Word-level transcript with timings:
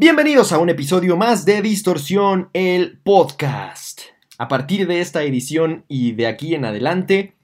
Bienvenidos 0.00 0.52
a 0.52 0.60
un 0.60 0.68
episodio 0.68 1.16
más 1.16 1.44
de 1.44 1.60
Distorsión, 1.60 2.50
el 2.52 3.00
podcast. 3.02 4.02
A 4.38 4.46
partir 4.46 4.86
de 4.86 5.00
esta 5.00 5.24
edición 5.24 5.86
y 5.88 6.12
de 6.12 6.28
aquí 6.28 6.54
en 6.54 6.64
adelante, 6.64 7.34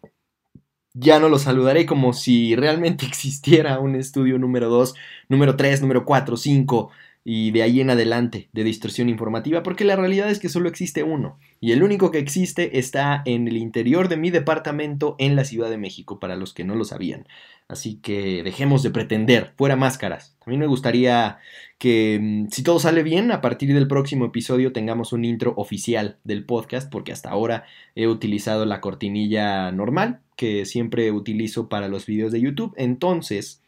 ya 0.93 1.19
no 1.19 1.29
lo 1.29 1.41
saludaré 1.41 1.85
como 1.85 2.13
si 2.13 2.55
realmente 2.55 3.07
existiera 3.09 3.81
un 3.81 3.97
estudio 3.97 4.39
número 4.39 4.69
2, 4.69 4.95
número 5.29 5.57
3, 5.57 5.81
número 5.81 6.05
4, 6.05 6.37
5 6.37 6.91
y 7.25 7.51
de 7.53 7.63
ahí 7.63 7.81
en 7.81 7.89
adelante 7.89 8.51
de 8.53 8.65
distorsión 8.65 9.09
informativa, 9.09 9.63
porque 9.63 9.85
la 9.85 9.97
realidad 9.97 10.31
es 10.31 10.39
que 10.39 10.51
solo 10.51 10.69
existe 10.69 11.03
uno, 11.03 11.39
y 11.59 11.73
el 11.73 11.83
único 11.83 12.11
que 12.11 12.19
existe 12.19 12.79
está 12.79 13.23
en 13.25 13.49
el 13.49 13.57
interior 13.57 14.09
de 14.09 14.19
mi 14.19 14.31
departamento 14.31 15.17
en 15.19 15.35
la 15.35 15.47
Ciudad 15.47 15.71
de 15.71 15.79
México, 15.79 16.21
para 16.21 16.37
los 16.37 16.53
que 16.53 16.65
no 16.65 16.75
lo 16.75 16.85
sabían. 16.85 17.27
Así 17.67 17.97
que 17.97 18.43
dejemos 18.43 18.83
de 18.83 18.91
pretender, 18.91 19.55
fuera 19.57 19.75
máscaras. 19.75 20.37
A 20.45 20.51
mí 20.51 20.59
me 20.59 20.67
gustaría 20.67 21.39
que, 21.79 22.19
mm, 22.21 22.49
si 22.51 22.63
todo 22.63 22.79
sale 22.79 23.03
bien, 23.03 23.31
a 23.33 23.41
partir 23.41 23.75
del 23.75 23.89
próximo 23.89 24.27
episodio 24.27 24.73
tengamos 24.73 25.13
un 25.13 25.25
intro 25.25 25.55
oficial 25.57 26.19
del 26.25 26.45
podcast, 26.45 26.91
porque 26.91 27.13
hasta 27.13 27.31
ahora 27.31 27.65
he 27.95 28.07
utilizado 28.07 28.65
la 28.67 28.81
cortinilla 28.81 29.71
normal, 29.73 30.21
que 30.37 30.67
siempre 30.67 31.11
utilizo 31.13 31.69
para 31.69 31.89
los 31.89 32.07
videos 32.07 32.33
de 32.33 32.41
YouTube. 32.41 32.75
Entonces, 32.77 33.63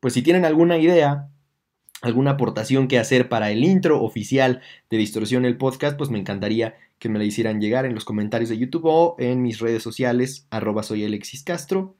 pues 0.00 0.14
si 0.14 0.22
tienen 0.22 0.44
alguna 0.44 0.78
idea, 0.78 1.28
alguna 2.02 2.32
aportación 2.32 2.88
que 2.88 2.98
hacer 2.98 3.28
para 3.28 3.50
el 3.50 3.64
intro 3.64 4.02
oficial 4.02 4.62
de 4.90 4.96
Distorsión 4.98 5.44
el 5.44 5.56
podcast, 5.58 5.96
pues 5.98 6.10
me 6.10 6.18
encantaría 6.18 6.74
que 6.98 7.08
me 7.08 7.18
la 7.18 7.24
hicieran 7.24 7.60
llegar 7.60 7.86
en 7.86 7.94
los 7.94 8.04
comentarios 8.04 8.50
de 8.50 8.58
YouTube 8.58 8.84
o 8.86 9.16
en 9.18 9.42
mis 9.42 9.58
redes 9.58 9.82
sociales, 9.82 10.46
arroba 10.50 10.82
soy 10.82 11.04
Alexis 11.04 11.44
Castro. 11.44 11.96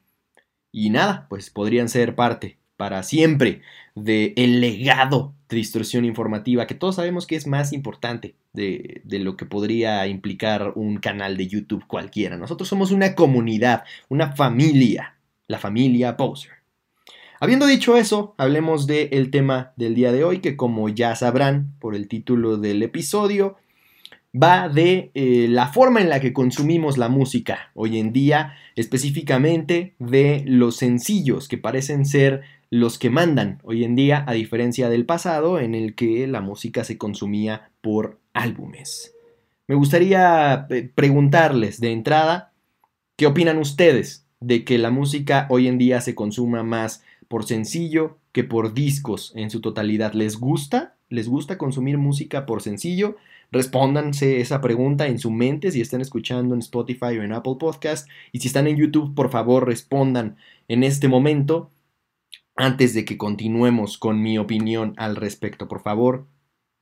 Y 0.73 0.91
nada, 0.91 1.27
pues 1.29 1.51
podrían 1.51 1.89
ser 1.89 2.15
parte 2.15 2.60
para 2.81 3.03
siempre 3.03 3.61
del 3.95 4.33
el 4.37 4.63
legado 4.63 5.35
de 5.51 5.59
distorsión 5.59 6.07
informativa, 6.07 6.67
que 6.67 6.75
todos 6.75 6.97
sabemos 6.97 7.27
que 7.27 7.37
es 7.37 7.47
más 7.47 7.75
importante 7.75 8.37
de, 8.55 9.03
lo 9.05 9.37
que 9.37 9.45
podría 9.45 10.07
implicar 10.07 10.73
un 10.77 10.97
canal 10.97 11.37
de 11.37 11.47
YouTube 11.47 11.87
cualquiera. 11.87 12.39
Nosotros 12.39 12.71
somos 12.71 12.91
una 12.91 13.15
comunidad, 13.15 13.85
una 14.09 14.33
familia, 14.33 15.17
la 15.47 15.59
familia 15.59 16.17
Poser. 16.17 16.53
Habiendo 17.39 17.67
dicho 17.67 17.99
eso, 17.99 18.35
hablemos 18.39 18.87
del 18.87 19.31
tema 19.31 19.73
del 19.77 19.95
día 19.95 20.11
de 20.11 20.25
hoy, 20.25 20.39
que 20.39 20.57
como 20.57 20.89
ya 20.89 21.15
sabrán 21.17 21.75
por 21.81 21.95
el 21.95 22.09
título 22.09 22.57
del 22.57 22.83
episodio, 22.83 23.59
va 24.35 24.71
de 24.71 25.11
eh, 25.13 25.49
la 25.51 25.69
forma 25.69 26.01
en 26.01 26.09
la 26.09 26.21
que 26.21 26.33
consumimos 26.33 26.97
la 26.97 27.11
música 27.11 27.73
hoy 27.75 27.99
en 27.99 28.15
día, 28.15 28.55
específicamente 28.75 29.93
de 29.99 30.45
los 30.47 30.77
sencillos 30.77 31.47
que 31.47 31.59
parecen 31.59 32.07
ser 32.07 32.43
los 32.71 32.99
que 32.99 33.11
mandan 33.11 33.59
hoy 33.65 33.85
en 33.85 33.97
día, 33.97 34.25
a 34.27 34.33
diferencia 34.33 34.89
del 34.89 35.05
pasado 35.05 35.59
en 35.59 35.75
el 35.75 35.95
que 35.95 36.27
la 36.27 36.41
música 36.41 36.85
se 36.85 36.97
consumía 36.97 37.71
por 37.81 38.19
álbumes. 38.33 39.15
Me 39.67 39.75
gustaría 39.75 40.67
eh, 40.71 40.91
preguntarles 40.95 41.81
de 41.81 41.93
entrada, 41.93 42.53
¿qué 43.17 43.27
opinan 43.27 43.59
ustedes 43.59 44.25
de 44.41 44.65
que 44.65 44.79
la 44.79 44.91
música 44.91 45.47
hoy 45.51 45.69
en 45.69 45.79
día 45.79 46.01
se 46.01 46.15
consuma 46.15 46.63
más 46.63 47.05
por 47.29 47.45
sencillo 47.45 48.19
que 48.33 48.43
por 48.43 48.75
discos 48.75 49.33
en 49.37 49.51
su 49.51 49.61
totalidad. 49.61 50.15
¿Les 50.15 50.39
gusta? 50.39 50.97
¿Les 51.09 51.29
gusta 51.29 51.59
consumir 51.59 51.99
música 51.99 52.47
por 52.47 52.63
sencillo? 52.63 53.17
Respóndanse 53.53 54.41
esa 54.41 54.61
pregunta 54.61 55.09
en 55.09 55.19
su 55.19 55.31
mente 55.31 55.71
si 55.71 55.81
están 55.81 56.01
escuchando 56.01 56.55
en 56.55 56.61
Spotify 56.61 57.19
o 57.19 57.23
en 57.23 57.33
Apple 57.33 57.57
Podcast. 57.59 58.09
Y 58.33 58.41
si 58.41 58.49
están 58.49 58.67
en 58.67 58.77
YouTube, 58.77 59.15
por 59.15 59.31
favor, 59.31 59.67
respondan 59.67 60.37
en 60.69 60.85
este 60.85 61.09
momento 61.09 61.71
antes 62.57 62.95
de 62.95 63.05
que 63.05 63.19
continuemos 63.19 63.99
con 63.99 64.23
mi 64.23 64.39
opinión 64.39 64.95
al 64.97 65.17
respecto. 65.17 65.69
Por 65.69 65.83
favor, 65.83 66.27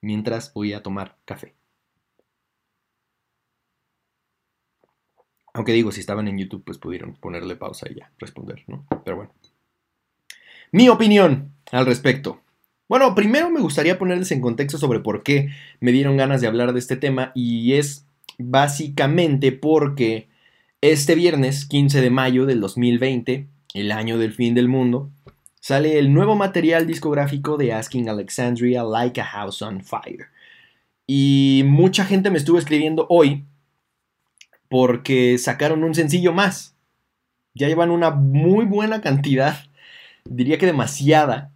mientras 0.00 0.52
voy 0.52 0.72
a 0.72 0.82
tomar 0.82 1.16
café. 1.24 1.54
Aunque 5.54 5.72
digo, 5.72 5.90
si 5.90 6.00
estaban 6.00 6.28
en 6.28 6.38
YouTube, 6.38 6.62
pues 6.64 6.78
pudieron 6.78 7.14
ponerle 7.14 7.56
pausa 7.56 7.88
y 7.90 7.96
ya 7.96 8.12
responder, 8.18 8.64
¿no? 8.68 8.86
Pero 9.04 9.16
bueno. 9.16 9.32
Mi 10.70 10.88
opinión 10.88 11.52
al 11.72 11.86
respecto. 11.86 12.40
Bueno, 12.88 13.14
primero 13.14 13.50
me 13.50 13.60
gustaría 13.60 13.98
ponerles 13.98 14.30
en 14.32 14.40
contexto 14.40 14.78
sobre 14.78 15.00
por 15.00 15.22
qué 15.22 15.50
me 15.80 15.92
dieron 15.92 16.16
ganas 16.16 16.40
de 16.40 16.46
hablar 16.46 16.72
de 16.72 16.78
este 16.78 16.96
tema 16.96 17.32
y 17.34 17.74
es 17.74 18.06
básicamente 18.38 19.52
porque 19.52 20.28
este 20.80 21.14
viernes 21.14 21.66
15 21.66 22.00
de 22.00 22.10
mayo 22.10 22.46
del 22.46 22.60
2020, 22.60 23.48
el 23.74 23.92
año 23.92 24.16
del 24.16 24.32
fin 24.32 24.54
del 24.54 24.68
mundo, 24.68 25.10
sale 25.60 25.98
el 25.98 26.12
nuevo 26.12 26.34
material 26.34 26.86
discográfico 26.86 27.56
de 27.56 27.72
Asking 27.72 28.08
Alexandria 28.08 28.82
Like 28.84 29.20
a 29.20 29.24
House 29.24 29.62
on 29.62 29.82
Fire. 29.82 30.26
Y 31.06 31.62
mucha 31.66 32.04
gente 32.04 32.30
me 32.30 32.38
estuvo 32.38 32.58
escribiendo 32.58 33.06
hoy 33.08 33.44
porque 34.68 35.38
sacaron 35.38 35.84
un 35.84 35.94
sencillo 35.94 36.32
más. 36.32 36.76
Ya 37.54 37.68
llevan 37.68 37.90
una 37.90 38.10
muy 38.10 38.66
buena 38.66 39.00
cantidad 39.00 39.68
diría 40.28 40.58
que 40.58 40.66
demasiada 40.66 41.52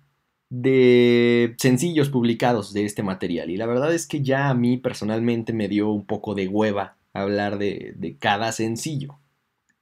de 0.50 1.54
sencillos 1.58 2.10
publicados 2.10 2.72
de 2.72 2.84
este 2.84 3.02
material. 3.02 3.50
Y 3.50 3.56
la 3.56 3.66
verdad 3.66 3.94
es 3.94 4.06
que 4.06 4.22
ya 4.22 4.48
a 4.48 4.54
mí 4.54 4.76
personalmente 4.76 5.52
me 5.52 5.68
dio 5.68 5.90
un 5.90 6.04
poco 6.04 6.34
de 6.34 6.48
hueva 6.48 6.96
hablar 7.12 7.58
de, 7.58 7.94
de 7.96 8.16
cada 8.16 8.52
sencillo. 8.52 9.18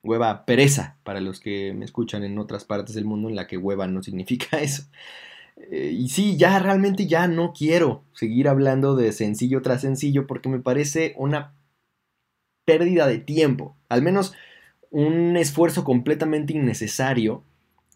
Hueva 0.03 0.47
pereza 0.47 0.99
para 1.03 1.21
los 1.21 1.41
que 1.41 1.75
me 1.75 1.85
escuchan 1.85 2.25
en 2.25 2.39
otras 2.39 2.65
partes 2.65 2.95
del 2.95 3.05
mundo 3.05 3.29
en 3.29 3.37
la 3.37 3.47
que 3.47 3.59
hueva 3.59 3.87
no 3.87 4.03
significa 4.03 4.59
eso. 4.61 4.85
Eh, 5.71 5.95
y 5.95 6.09
sí, 6.09 6.37
ya 6.37 6.59
realmente 6.59 7.07
ya 7.07 7.29
no 7.29 7.53
quiero 7.53 8.05
seguir 8.13 8.49
hablando 8.49 8.97
de 8.97 9.13
sencillo 9.13 9.61
tras 9.63 9.83
sencillo 9.83 10.27
porque 10.27 10.49
me 10.49 10.61
parece 10.61 11.15
una 11.17 11.55
pérdida 12.65 13.07
de 13.07 13.19
tiempo. 13.19 13.77
Al 13.89 14.03
menos 14.03 14.35
un 14.91 15.37
esfuerzo 15.37 15.85
completamente 15.85 16.53
innecesario 16.55 17.45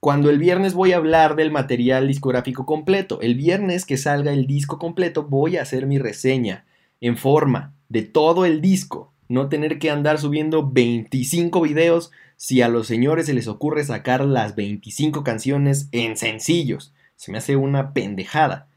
cuando 0.05 0.29
el 0.29 0.39
viernes 0.39 0.75
voy 0.75 0.93
a 0.93 0.97
hablar 0.97 1.35
del 1.35 1.51
material 1.51 2.07
discográfico 2.07 2.67
completo. 2.67 3.23
El 3.23 3.37
viernes 3.37 3.87
que 3.87 3.97
salga 3.97 4.33
el 4.33 4.47
disco 4.47 4.79
completo 4.79 5.25
voy 5.25 5.57
a 5.57 5.63
hacer 5.63 5.87
mi 5.87 5.99
reseña 5.99 6.67
en 7.01 7.17
forma 7.17 7.73
de 7.89 8.03
todo 8.03 8.45
el 8.45 8.61
disco. 8.61 9.14
No 9.29 9.49
tener 9.49 9.79
que 9.79 9.91
andar 9.91 10.19
subiendo 10.19 10.71
25 10.71 11.61
videos 11.61 12.11
si 12.37 12.63
a 12.63 12.69
los 12.69 12.87
señores 12.87 13.27
se 13.27 13.35
les 13.35 13.49
ocurre 13.49 13.85
sacar 13.85 14.25
las 14.25 14.57
25 14.57 15.25
canciones 15.25 15.89
en 15.93 16.17
sencillos. 16.17 16.93
Se 17.17 17.33
me 17.33 17.39
hace 17.39 17.57
una 17.57 17.93
pendejada. 17.93 18.69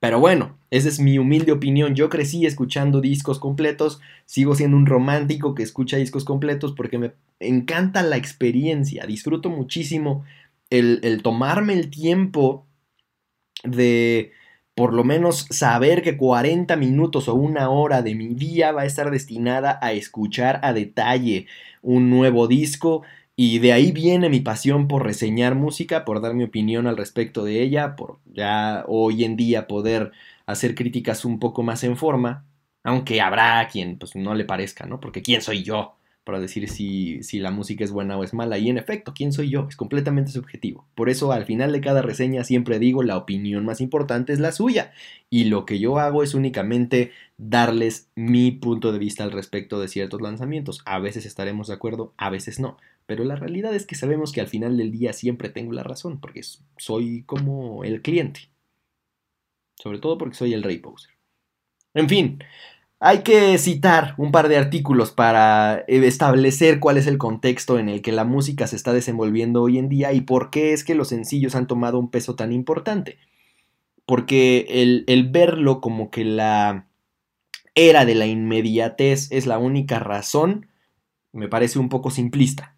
Pero 0.00 0.18
bueno, 0.18 0.58
esa 0.70 0.88
es 0.88 0.98
mi 0.98 1.18
humilde 1.18 1.52
opinión. 1.52 1.94
Yo 1.94 2.08
crecí 2.08 2.46
escuchando 2.46 3.00
discos 3.00 3.38
completos, 3.38 4.00
sigo 4.24 4.54
siendo 4.54 4.76
un 4.76 4.86
romántico 4.86 5.54
que 5.54 5.62
escucha 5.62 5.98
discos 5.98 6.24
completos 6.24 6.72
porque 6.72 6.98
me 6.98 7.12
encanta 7.38 8.02
la 8.02 8.16
experiencia, 8.16 9.04
disfruto 9.06 9.50
muchísimo 9.50 10.24
el, 10.70 11.20
tomarme 11.22 11.74
el 11.74 11.90
tiempo 11.90 12.66
de 13.64 14.32
por 14.80 14.94
lo 14.94 15.04
menos 15.04 15.46
saber 15.50 16.00
que 16.00 16.16
40 16.16 16.74
minutos 16.76 17.28
o 17.28 17.34
una 17.34 17.68
hora 17.68 18.00
de 18.00 18.14
mi 18.14 18.28
día 18.28 18.72
va 18.72 18.80
a 18.80 18.86
estar 18.86 19.10
destinada 19.10 19.78
a 19.82 19.92
escuchar 19.92 20.58
a 20.62 20.72
detalle 20.72 21.48
un 21.82 22.08
nuevo 22.08 22.48
disco 22.48 23.02
y 23.36 23.58
de 23.58 23.74
ahí 23.74 23.92
viene 23.92 24.30
mi 24.30 24.40
pasión 24.40 24.88
por 24.88 25.04
reseñar 25.04 25.54
música, 25.54 26.06
por 26.06 26.22
dar 26.22 26.32
mi 26.32 26.44
opinión 26.44 26.86
al 26.86 26.96
respecto 26.96 27.44
de 27.44 27.60
ella, 27.60 27.94
por 27.94 28.20
ya 28.24 28.86
hoy 28.88 29.24
en 29.24 29.36
día 29.36 29.66
poder 29.66 30.12
hacer 30.46 30.74
críticas 30.74 31.26
un 31.26 31.38
poco 31.40 31.62
más 31.62 31.84
en 31.84 31.98
forma, 31.98 32.46
aunque 32.82 33.20
habrá 33.20 33.68
quien 33.68 33.98
pues 33.98 34.16
no 34.16 34.34
le 34.34 34.46
parezca, 34.46 34.86
¿no? 34.86 34.98
Porque 34.98 35.20
quién 35.20 35.42
soy 35.42 35.62
yo 35.62 35.96
para 36.30 36.40
decir 36.40 36.68
si, 36.68 37.24
si, 37.24 37.40
la 37.40 37.50
música 37.50 37.82
es 37.82 37.90
buena 37.90 38.16
o 38.16 38.22
es 38.22 38.32
mala. 38.34 38.56
Y 38.56 38.70
en 38.70 38.78
efecto, 38.78 39.12
¿quién 39.12 39.32
soy 39.32 39.50
yo? 39.50 39.66
Es 39.68 39.74
completamente 39.74 40.30
subjetivo. 40.30 40.86
Por 40.94 41.10
eso 41.10 41.32
al 41.32 41.44
final 41.44 41.72
de 41.72 41.80
cada 41.80 42.02
reseña 42.02 42.44
siempre 42.44 42.78
digo 42.78 43.02
la 43.02 43.16
opinión 43.16 43.64
más 43.64 43.80
importante 43.80 44.32
es 44.32 44.38
la 44.38 44.52
suya. 44.52 44.92
Y 45.28 45.46
lo 45.46 45.66
que 45.66 45.80
yo 45.80 45.98
hago 45.98 46.22
es 46.22 46.34
únicamente 46.34 47.10
darles 47.36 48.10
mi 48.14 48.52
punto 48.52 48.92
de 48.92 49.00
vista 49.00 49.24
al 49.24 49.32
respecto 49.32 49.80
de 49.80 49.88
ciertos 49.88 50.22
lanzamientos. 50.22 50.82
A 50.84 51.00
veces 51.00 51.26
estaremos 51.26 51.66
de 51.66 51.74
acuerdo, 51.74 52.14
a 52.16 52.30
veces 52.30 52.60
no. 52.60 52.76
Pero 53.06 53.24
la 53.24 53.34
realidad 53.34 53.74
es 53.74 53.84
que 53.84 53.96
sabemos 53.96 54.30
que 54.30 54.40
al 54.40 54.46
final 54.46 54.76
del 54.76 54.92
día 54.92 55.12
siempre 55.12 55.48
tengo 55.48 55.72
la 55.72 55.82
razón, 55.82 56.20
porque 56.20 56.42
soy 56.76 57.24
como 57.24 57.82
el 57.82 58.02
cliente. 58.02 58.50
Sobre 59.82 59.98
todo 59.98 60.16
porque 60.16 60.36
soy 60.36 60.54
el 60.54 60.62
rey 60.62 60.78
poser. 60.78 61.10
En 61.92 62.08
fin, 62.08 62.38
hay 63.00 63.22
que 63.22 63.56
citar 63.56 64.14
un 64.18 64.30
par 64.30 64.48
de 64.48 64.58
artículos 64.58 65.10
para 65.10 65.84
eh, 65.88 66.06
establecer 66.06 66.80
cuál 66.80 66.98
es 66.98 67.06
el 67.06 67.16
contexto 67.16 67.78
en 67.78 67.88
el 67.88 68.02
que 68.02 68.12
la 68.12 68.24
música 68.24 68.66
se 68.66 68.76
está 68.76 68.92
desenvolviendo 68.92 69.62
hoy 69.62 69.78
en 69.78 69.88
día 69.88 70.12
y 70.12 70.20
por 70.20 70.50
qué 70.50 70.74
es 70.74 70.84
que 70.84 70.94
los 70.94 71.08
sencillos 71.08 71.54
han 71.54 71.66
tomado 71.66 71.98
un 71.98 72.10
peso 72.10 72.36
tan 72.36 72.52
importante. 72.52 73.18
Porque 74.04 74.66
el, 75.06 75.28
verlo 75.30 75.80
como 75.80 76.10
que 76.10 76.24
la 76.24 76.88
era 77.74 78.04
de 78.04 78.14
la 78.14 78.26
inmediatez 78.26 79.32
es 79.32 79.46
la 79.46 79.58
única 79.58 79.98
razón, 79.98 80.66
me 81.32 81.48
parece 81.48 81.78
un 81.78 81.88
poco 81.88 82.10
simplista. 82.10 82.76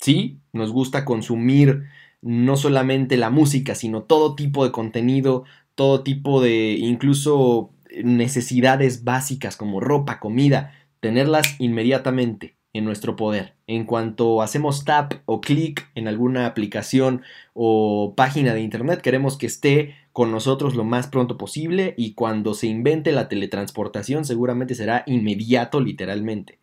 Sí, 0.00 0.40
nos 0.52 0.72
gusta 0.72 1.04
consumir 1.04 1.84
no 2.20 2.56
solamente 2.56 3.16
la 3.16 3.30
música, 3.30 3.74
sino 3.74 4.02
todo 4.02 4.34
tipo 4.34 4.64
de 4.64 4.72
contenido 4.72 5.44
todo 5.80 6.02
tipo 6.02 6.42
de 6.42 6.72
incluso 6.72 7.70
necesidades 8.04 9.04
básicas 9.04 9.56
como 9.56 9.80
ropa, 9.80 10.20
comida, 10.20 10.74
tenerlas 11.00 11.56
inmediatamente 11.58 12.56
en 12.72 12.84
nuestro 12.84 13.16
poder. 13.16 13.54
En 13.66 13.84
cuanto 13.84 14.42
hacemos 14.42 14.84
tap 14.84 15.14
o 15.26 15.40
clic 15.40 15.90
en 15.94 16.08
alguna 16.08 16.46
aplicación 16.46 17.22
o 17.52 18.14
página 18.16 18.54
de 18.54 18.60
internet, 18.60 19.00
queremos 19.00 19.36
que 19.36 19.46
esté 19.46 19.96
con 20.12 20.30
nosotros 20.30 20.74
lo 20.74 20.84
más 20.84 21.08
pronto 21.08 21.36
posible 21.36 21.94
y 21.96 22.14
cuando 22.14 22.54
se 22.54 22.66
invente 22.66 23.12
la 23.12 23.28
teletransportación 23.28 24.24
seguramente 24.24 24.74
será 24.74 25.02
inmediato 25.06 25.80
literalmente. 25.80 26.58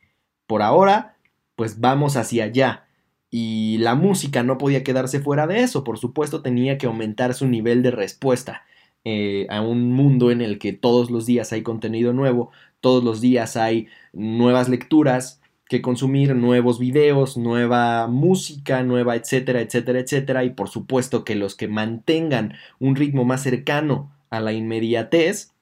Por 0.46 0.62
ahora, 0.62 1.18
pues 1.56 1.80
vamos 1.80 2.16
hacia 2.16 2.46
allá. 2.46 2.86
Y 3.30 3.78
la 3.80 3.96
música 3.96 4.44
no 4.44 4.58
podía 4.58 4.86
quedarse 4.86 5.20
fuera 5.20 5.48
de 5.48 5.60
eso, 5.60 5.84
por 5.84 5.98
supuesto 5.98 6.42
tenía 6.42 6.78
que 6.78 6.86
aumentar 6.86 7.34
su 7.34 7.46
nivel 7.48 7.84
de 7.84 7.92
respuesta 7.92 8.64
eh, 9.10 9.48
a 9.50 9.62
un 9.62 9.94
mundo 9.94 10.32
en 10.32 10.42
el 10.42 10.60
que 10.60 10.74
todos 10.74 11.10
los 11.10 11.26
días 11.26 11.54
hay 11.54 11.64
contenido 11.64 12.12
nuevo, 12.12 12.52
todos 12.82 13.06
los 13.06 13.22
días 13.22 13.56
hay 13.56 13.88
nuevas 14.12 14.68
lecturas, 14.68 15.40
que 15.70 15.82
consumir 15.82 16.36
nuevos 16.36 16.78
videos, 16.78 17.38
nueva 17.38 18.08
música, 18.08 18.84
nueva, 18.84 19.16
etcétera, 19.16 19.62
etcétera, 19.62 20.02
etcétera. 20.02 20.44
Y 20.44 20.50
por 20.50 20.68
supuesto 20.68 21.24
que 21.24 21.36
los 21.36 21.56
que 21.56 21.70
mantengan 21.70 22.56
un 22.80 22.98
ritmo 22.98 23.24
más 23.24 23.44
cercano 23.44 24.12
a 24.30 24.42
la 24.42 24.52
inmediatez 24.52 25.54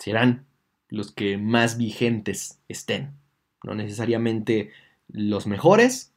serán 0.00 0.44
los 0.88 1.12
que 1.12 1.38
más 1.38 1.78
vigentes 1.78 2.58
estén. 2.66 3.12
No 3.62 3.76
necesariamente 3.76 4.72
los 5.06 5.46
mejores, 5.46 6.09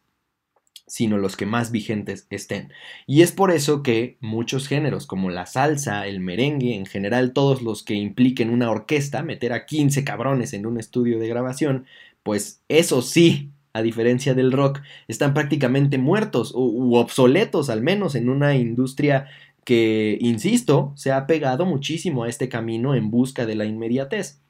sino 0.88 1.18
los 1.18 1.38
que 1.38 1.46
más 1.46 1.72
vigentes 1.72 2.28
estén. 2.30 2.72
Y 3.08 3.22
es 3.22 3.32
por 3.32 3.52
eso 3.52 3.84
que 3.84 4.18
muchos 4.20 4.68
géneros 4.68 5.08
como 5.08 5.30
la 5.30 5.46
salsa, 5.46 6.08
el 6.08 6.20
merengue, 6.20 6.76
en 6.76 6.86
general 6.86 7.34
todos 7.34 7.62
los 7.62 7.84
que 7.84 7.96
impliquen 7.96 8.50
una 8.50 8.70
orquesta, 8.70 9.24
meter 9.24 9.54
a 9.54 9.66
15 9.66 10.04
cabrones 10.04 10.54
en 10.54 10.66
un 10.66 10.80
estudio 10.80 11.20
de 11.20 11.28
grabación, 11.28 11.86
pues 12.24 12.64
eso 12.68 13.02
sí, 13.02 13.52
a 13.74 13.82
diferencia 13.82 14.34
del 14.34 14.52
rock, 14.52 14.82
están 15.08 15.34
prácticamente 15.34 15.98
muertos 15.98 16.54
u, 16.56 16.96
obsoletos 16.96 17.70
al 17.70 17.82
menos 17.82 18.16
en 18.16 18.30
una 18.30 18.56
industria 18.56 19.28
que, 19.66 20.18
insisto, 20.22 20.94
se 20.96 21.12
ha 21.12 21.26
pegado 21.26 21.66
muchísimo 21.66 22.24
a 22.24 22.30
este 22.30 22.50
camino 22.50 22.96
en 22.96 23.10
busca 23.10 23.46
de 23.46 23.56
la 23.56 23.66
inmediatez. 23.66 24.43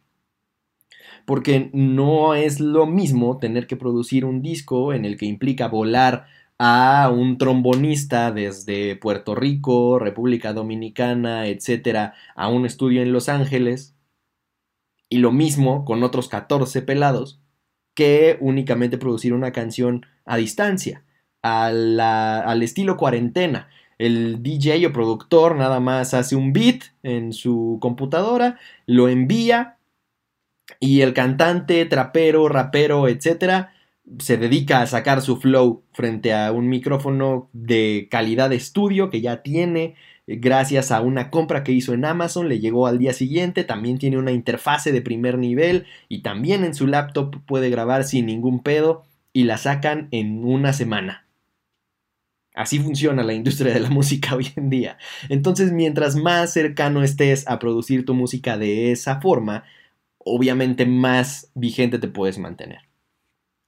Porque 1.25 1.69
no 1.73 2.35
es 2.35 2.59
lo 2.59 2.85
mismo 2.85 3.37
tener 3.37 3.67
que 3.67 3.77
producir 3.77 4.25
un 4.25 4.41
disco 4.41 4.93
en 4.93 5.05
el 5.05 5.17
que 5.17 5.25
implica 5.25 5.67
volar 5.67 6.25
a 6.59 7.09
un 7.13 7.37
trombonista 7.37 8.31
desde 8.31 8.95
Puerto 8.95 9.35
Rico, 9.35 9.99
República 9.99 10.53
Dominicana, 10.53 11.47
etcétera, 11.47 12.13
a 12.35 12.47
un 12.49 12.65
estudio 12.65 13.01
en 13.01 13.11
Los 13.11 13.29
Ángeles, 13.29 13.95
y 15.09 15.17
lo 15.17 15.31
mismo 15.31 15.85
con 15.85 16.03
otros 16.03 16.27
14 16.27 16.81
pelados, 16.81 17.39
que 17.95 18.37
únicamente 18.39 18.97
producir 18.97 19.33
una 19.33 19.51
canción 19.51 20.05
a 20.25 20.37
distancia, 20.37 21.03
al 21.41 22.63
estilo 22.63 22.97
cuarentena. 22.97 23.69
El 23.97 24.41
DJ 24.41 24.87
o 24.87 24.93
productor 24.93 25.55
nada 25.55 25.79
más 25.79 26.13
hace 26.13 26.35
un 26.35 26.51
beat 26.53 26.83
en 27.03 27.33
su 27.33 27.77
computadora, 27.79 28.57
lo 28.87 29.07
envía 29.07 29.77
y 30.79 31.01
el 31.01 31.13
cantante, 31.13 31.85
trapero, 31.85 32.47
rapero, 32.49 33.07
etcétera, 33.07 33.73
se 34.19 34.37
dedica 34.37 34.81
a 34.81 34.87
sacar 34.87 35.21
su 35.21 35.37
flow 35.37 35.83
frente 35.93 36.33
a 36.33 36.51
un 36.51 36.67
micrófono 36.67 37.49
de 37.53 38.07
calidad 38.11 38.49
de 38.49 38.57
estudio 38.57 39.09
que 39.09 39.21
ya 39.21 39.41
tiene, 39.41 39.95
gracias 40.27 40.91
a 40.91 41.01
una 41.01 41.29
compra 41.29 41.63
que 41.63 41.71
hizo 41.71 41.93
en 41.93 42.05
Amazon, 42.05 42.49
le 42.49 42.59
llegó 42.59 42.87
al 42.87 42.99
día 42.99 43.13
siguiente, 43.13 43.63
también 43.63 43.97
tiene 43.97 44.17
una 44.17 44.31
interfase 44.31 44.91
de 44.91 45.01
primer 45.01 45.37
nivel 45.37 45.85
y 46.09 46.21
también 46.21 46.63
en 46.63 46.73
su 46.75 46.87
laptop 46.87 47.43
puede 47.45 47.69
grabar 47.69 48.03
sin 48.03 48.25
ningún 48.25 48.61
pedo 48.61 49.03
y 49.31 49.45
la 49.45 49.57
sacan 49.57 50.09
en 50.11 50.43
una 50.45 50.73
semana. 50.73 51.25
Así 52.55 52.77
funciona 52.77 53.23
la 53.23 53.33
industria 53.33 53.73
de 53.73 53.79
la 53.79 53.89
música 53.91 54.35
hoy 54.35 54.47
en 54.55 54.69
día. 54.69 54.97
Entonces, 55.29 55.71
mientras 55.71 56.15
más 56.15 56.53
cercano 56.53 57.03
estés 57.03 57.47
a 57.47 57.57
producir 57.57 58.05
tu 58.05 58.13
música 58.13 58.57
de 58.57 58.91
esa 58.91 59.21
forma, 59.21 59.63
obviamente 60.25 60.85
más 60.85 61.51
vigente 61.55 61.99
te 61.99 62.07
puedes 62.07 62.37
mantener. 62.37 62.79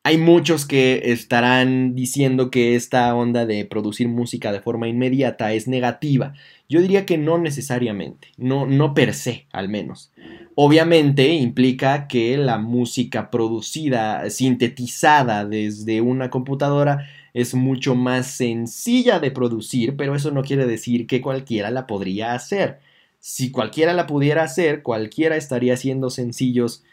Hay 0.04 0.20
muchos 0.20 0.68
que 0.68 1.12
estarán 1.12 1.96
diciendo 1.96 2.52
que 2.52 2.76
esta 2.76 3.16
onda 3.16 3.48
de 3.48 3.66
producir 3.66 4.08
música 4.08 4.52
de 4.52 4.62
forma 4.62 4.88
inmediata 4.88 5.52
es 5.54 5.68
negativa. 5.68 6.36
Yo 6.70 6.80
diría 6.80 7.08
que 7.08 7.18
no 7.18 7.40
necesariamente, 7.40 8.28
no, 8.38 8.68
no 8.68 8.94
per 8.94 9.16
se 9.16 9.48
al 9.52 9.68
menos. 9.68 10.12
Obviamente 10.54 11.30
implica 11.34 12.08
que 12.08 12.38
la 12.38 12.60
música 12.60 13.32
producida, 13.32 14.30
sintetizada 14.30 15.44
desde 15.44 16.02
una 16.02 16.30
computadora 16.30 17.08
es 17.34 17.56
mucho 17.56 17.96
más 17.96 18.28
sencilla 18.28 19.20
de 19.20 19.32
producir, 19.32 19.98
pero 19.98 20.16
eso 20.16 20.30
no 20.30 20.44
quiere 20.44 20.68
decir 20.68 21.08
que 21.08 21.20
cualquiera 21.20 21.72
la 21.72 21.88
podría 21.88 22.36
hacer. 22.36 22.80
Si 23.28 23.50
cualquiera 23.50 23.92
la 23.94 24.06
pudiera 24.06 24.44
hacer, 24.44 24.84
cualquiera 24.84 25.36
estaría 25.36 25.74
haciendo 25.74 26.12
sencillos 26.12 26.84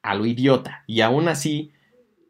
a 0.00 0.14
lo 0.14 0.24
idiota. 0.24 0.84
Y 0.86 1.02
aún 1.02 1.28
así, 1.28 1.70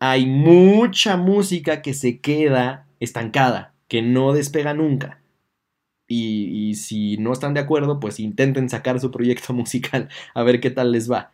hay 0.00 0.26
mucha 0.26 1.16
música 1.16 1.80
que 1.80 1.94
se 1.94 2.18
queda 2.18 2.88
estancada, 2.98 3.72
que 3.86 4.02
no 4.02 4.32
despega 4.32 4.74
nunca. 4.74 5.22
Y, 6.08 6.74
si 6.74 7.18
no 7.18 7.32
están 7.32 7.54
de 7.54 7.60
acuerdo, 7.60 8.00
pues 8.00 8.18
intenten 8.18 8.68
sacar 8.68 8.98
su 8.98 9.12
proyecto 9.12 9.52
musical 9.54 10.08
a 10.34 10.42
ver 10.42 10.58
qué 10.58 10.70
tal 10.70 10.90
les 10.90 11.08
va. 11.08 11.30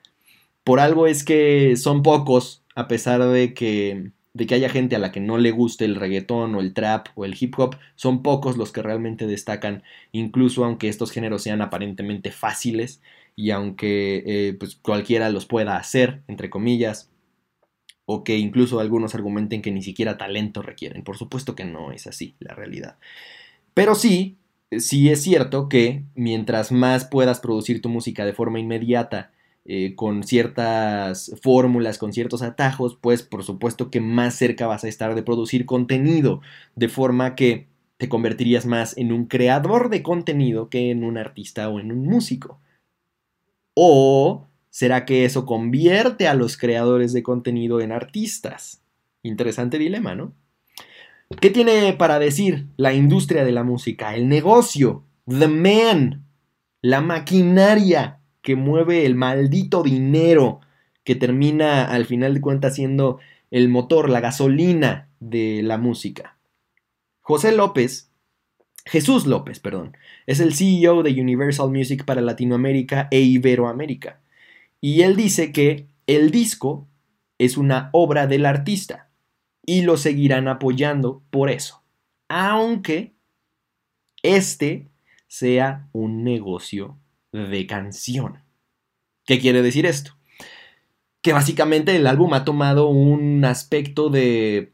Por 0.64 0.80
algo 0.80 1.06
es 1.06 1.24
que 1.24 1.76
son 1.76 2.02
pocos, 2.02 2.62
a 2.74 2.88
pesar 2.88 3.24
de 3.24 3.54
que, 3.54 4.10
de 4.38 4.46
que 4.46 4.54
haya 4.54 4.68
gente 4.68 4.94
a 4.94 5.00
la 5.00 5.10
que 5.10 5.18
no 5.18 5.36
le 5.36 5.50
guste 5.50 5.84
el 5.84 5.96
reggaetón 5.96 6.54
o 6.54 6.60
el 6.60 6.72
trap 6.72 7.08
o 7.16 7.24
el 7.24 7.36
hip 7.38 7.58
hop, 7.58 7.74
son 7.96 8.22
pocos 8.22 8.56
los 8.56 8.70
que 8.70 8.82
realmente 8.82 9.26
destacan, 9.26 9.82
incluso 10.12 10.64
aunque 10.64 10.88
estos 10.88 11.10
géneros 11.10 11.42
sean 11.42 11.60
aparentemente 11.60 12.30
fáciles 12.30 13.02
y 13.34 13.50
aunque 13.50 14.22
eh, 14.24 14.52
pues 14.54 14.76
cualquiera 14.76 15.28
los 15.30 15.44
pueda 15.44 15.76
hacer, 15.76 16.22
entre 16.28 16.50
comillas 16.50 17.10
o 18.06 18.22
que 18.22 18.38
incluso 18.38 18.78
algunos 18.78 19.16
argumenten 19.16 19.60
que 19.60 19.72
ni 19.72 19.82
siquiera 19.82 20.16
talento 20.16 20.62
requieren. 20.62 21.02
Por 21.02 21.16
supuesto 21.16 21.56
que 21.56 21.64
no 21.64 21.90
es 21.90 22.06
así 22.06 22.36
la 22.38 22.54
realidad. 22.54 22.96
Pero 23.74 23.96
sí, 23.96 24.38
sí 24.70 25.08
es 25.10 25.20
cierto 25.20 25.68
que 25.68 26.04
mientras 26.14 26.70
más 26.70 27.06
puedas 27.06 27.40
producir 27.40 27.82
tu 27.82 27.88
música 27.88 28.24
de 28.24 28.34
forma 28.34 28.60
inmediata, 28.60 29.32
eh, 29.68 29.94
con 29.94 30.24
ciertas 30.24 31.32
fórmulas, 31.40 31.98
con 31.98 32.12
ciertos 32.12 32.42
atajos, 32.42 32.98
pues 33.00 33.22
por 33.22 33.44
supuesto 33.44 33.90
que 33.90 34.00
más 34.00 34.34
cerca 34.34 34.66
vas 34.66 34.82
a 34.82 34.88
estar 34.88 35.14
de 35.14 35.22
producir 35.22 35.64
contenido, 35.66 36.40
de 36.74 36.88
forma 36.88 37.36
que 37.36 37.68
te 37.98 38.08
convertirías 38.08 38.66
más 38.66 38.96
en 38.96 39.12
un 39.12 39.26
creador 39.26 39.90
de 39.90 40.02
contenido 40.02 40.68
que 40.68 40.90
en 40.90 41.04
un 41.04 41.18
artista 41.18 41.68
o 41.68 41.78
en 41.78 41.92
un 41.92 42.04
músico. 42.04 42.60
O 43.74 44.48
¿Será 44.70 45.04
que 45.04 45.24
eso 45.24 45.44
convierte 45.46 46.28
a 46.28 46.34
los 46.34 46.56
creadores 46.56 47.12
de 47.12 47.22
contenido 47.22 47.80
en 47.80 47.90
artistas? 47.90 48.82
Interesante 49.24 49.76
dilema, 49.76 50.14
¿no? 50.14 50.34
¿Qué 51.40 51.50
tiene 51.50 51.94
para 51.94 52.18
decir 52.18 52.68
la 52.76 52.92
industria 52.92 53.44
de 53.44 53.50
la 53.50 53.64
música? 53.64 54.14
El 54.14 54.28
negocio, 54.28 55.04
the 55.26 55.48
man, 55.48 56.24
la 56.80 57.00
maquinaria 57.00 58.17
que 58.48 58.56
mueve 58.56 59.04
el 59.04 59.14
maldito 59.14 59.82
dinero 59.82 60.60
que 61.04 61.14
termina 61.14 61.84
al 61.84 62.06
final 62.06 62.32
de 62.32 62.40
cuentas 62.40 62.76
siendo 62.76 63.18
el 63.50 63.68
motor, 63.68 64.08
la 64.08 64.20
gasolina 64.20 65.10
de 65.20 65.60
la 65.62 65.76
música. 65.76 66.38
José 67.20 67.54
López, 67.54 68.10
Jesús 68.86 69.26
López, 69.26 69.60
perdón, 69.60 69.98
es 70.26 70.40
el 70.40 70.54
CEO 70.54 71.02
de 71.02 71.20
Universal 71.20 71.68
Music 71.68 72.06
para 72.06 72.22
Latinoamérica 72.22 73.08
e 73.10 73.20
Iberoamérica. 73.20 74.22
Y 74.80 75.02
él 75.02 75.14
dice 75.14 75.52
que 75.52 75.86
el 76.06 76.30
disco 76.30 76.88
es 77.36 77.58
una 77.58 77.90
obra 77.92 78.26
del 78.26 78.46
artista 78.46 79.10
y 79.66 79.82
lo 79.82 79.98
seguirán 79.98 80.48
apoyando 80.48 81.20
por 81.28 81.50
eso, 81.50 81.82
aunque 82.28 83.12
este 84.22 84.88
sea 85.26 85.86
un 85.92 86.24
negocio 86.24 86.96
de 87.32 87.66
canción. 87.66 88.42
¿Qué 89.24 89.38
quiere 89.38 89.62
decir 89.62 89.86
esto? 89.86 90.12
Que 91.20 91.32
básicamente 91.32 91.94
el 91.96 92.06
álbum 92.06 92.32
ha 92.34 92.44
tomado 92.44 92.88
un 92.88 93.44
aspecto 93.44 94.08
de 94.08 94.72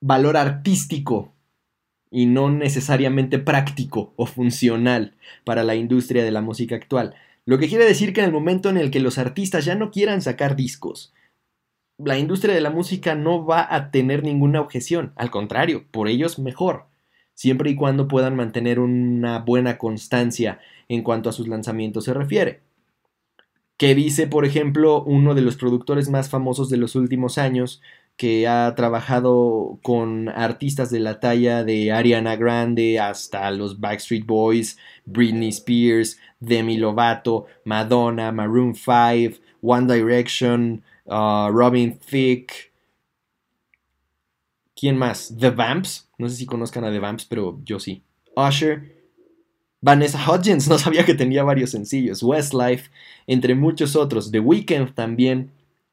valor 0.00 0.36
artístico 0.36 1.32
y 2.10 2.26
no 2.26 2.50
necesariamente 2.50 3.38
práctico 3.38 4.12
o 4.16 4.26
funcional 4.26 5.16
para 5.44 5.64
la 5.64 5.74
industria 5.74 6.24
de 6.24 6.30
la 6.30 6.42
música 6.42 6.76
actual. 6.76 7.14
Lo 7.44 7.58
que 7.58 7.68
quiere 7.68 7.84
decir 7.84 8.12
que 8.12 8.20
en 8.20 8.26
el 8.26 8.32
momento 8.32 8.68
en 8.68 8.76
el 8.76 8.90
que 8.90 9.00
los 9.00 9.18
artistas 9.18 9.64
ya 9.64 9.74
no 9.74 9.90
quieran 9.90 10.22
sacar 10.22 10.54
discos, 10.54 11.12
la 11.98 12.18
industria 12.18 12.54
de 12.54 12.60
la 12.60 12.70
música 12.70 13.14
no 13.14 13.44
va 13.44 13.66
a 13.74 13.90
tener 13.90 14.22
ninguna 14.22 14.60
objeción, 14.60 15.12
al 15.16 15.30
contrario, 15.30 15.86
por 15.90 16.08
ellos 16.08 16.38
mejor. 16.38 16.86
Siempre 17.34 17.70
y 17.70 17.76
cuando 17.76 18.08
puedan 18.08 18.36
mantener 18.36 18.78
una 18.78 19.38
buena 19.40 19.78
constancia 19.78 20.60
en 20.88 21.02
cuanto 21.02 21.28
a 21.28 21.32
sus 21.32 21.48
lanzamientos 21.48 22.04
se 22.04 22.14
refiere. 22.14 22.60
Que 23.76 23.94
dice, 23.94 24.26
por 24.26 24.44
ejemplo, 24.44 25.02
uno 25.02 25.34
de 25.34 25.42
los 25.42 25.56
productores 25.56 26.08
más 26.08 26.28
famosos 26.28 26.68
de 26.70 26.76
los 26.76 26.94
últimos 26.94 27.38
años, 27.38 27.82
que 28.16 28.46
ha 28.46 28.74
trabajado 28.74 29.78
con 29.82 30.28
artistas 30.28 30.90
de 30.90 31.00
la 31.00 31.18
talla 31.18 31.64
de 31.64 31.92
Ariana 31.92 32.36
Grande 32.36 33.00
hasta 33.00 33.50
los 33.50 33.80
Backstreet 33.80 34.26
Boys, 34.26 34.78
Britney 35.06 35.48
Spears, 35.48 36.18
Demi 36.38 36.76
Lovato, 36.76 37.46
Madonna, 37.64 38.30
Maroon 38.30 38.74
5, 38.74 39.40
One 39.62 39.92
Direction, 39.92 40.82
uh, 41.06 41.48
Robin 41.50 41.98
Thicke. 41.98 42.72
¿Quién 44.76 44.98
más? 44.98 45.34
The 45.38 45.50
Vamps. 45.50 46.08
No 46.22 46.28
sé 46.28 46.36
si 46.36 46.46
conozcan 46.46 46.84
a 46.84 46.92
The 46.92 47.00
Vamps, 47.00 47.24
pero 47.24 47.60
yo 47.64 47.80
sí. 47.80 48.04
Usher. 48.36 49.02
Vanessa 49.80 50.20
Hudgens, 50.30 50.68
no 50.70 50.78
sabía 50.78 51.04
que 51.04 51.14
tenía 51.14 51.42
varios 51.42 51.70
sencillos. 51.70 52.22
Westlife, 52.22 52.90
entre 53.26 53.56
muchos 53.56 53.96
otros. 53.96 54.30
The 54.30 54.38
Weeknd 54.38 54.94
también 54.94 55.50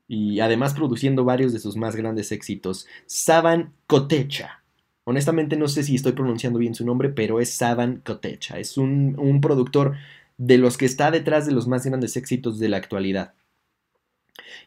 y 0.07 0.39
además 0.39 0.75
produciendo 0.75 1.25
varios 1.25 1.51
de 1.51 1.59
sus 1.59 1.75
más 1.75 1.95
grandes 1.95 2.31
éxitos. 2.31 2.85
Saban 3.07 3.73
Kotecha. 3.87 4.63
Honestamente 5.03 5.57
no 5.57 5.67
sé 5.67 5.81
si 5.81 5.95
estoy 5.95 6.11
pronunciando 6.11 6.59
bien 6.59 6.75
su 6.75 6.85
nombre, 6.85 7.09
pero 7.09 7.39
es 7.39 7.51
Saban 7.51 8.01
Kotecha. 8.05 8.59
Es 8.59 8.77
un, 8.77 9.15
un 9.17 9.41
productor 9.41 9.95
de 10.37 10.59
los 10.59 10.77
que 10.77 10.85
está 10.85 11.09
detrás 11.09 11.47
de 11.47 11.53
los 11.53 11.67
más 11.67 11.85
grandes 11.85 12.15
éxitos 12.17 12.59
de 12.59 12.69
la 12.69 12.77
actualidad. 12.77 13.33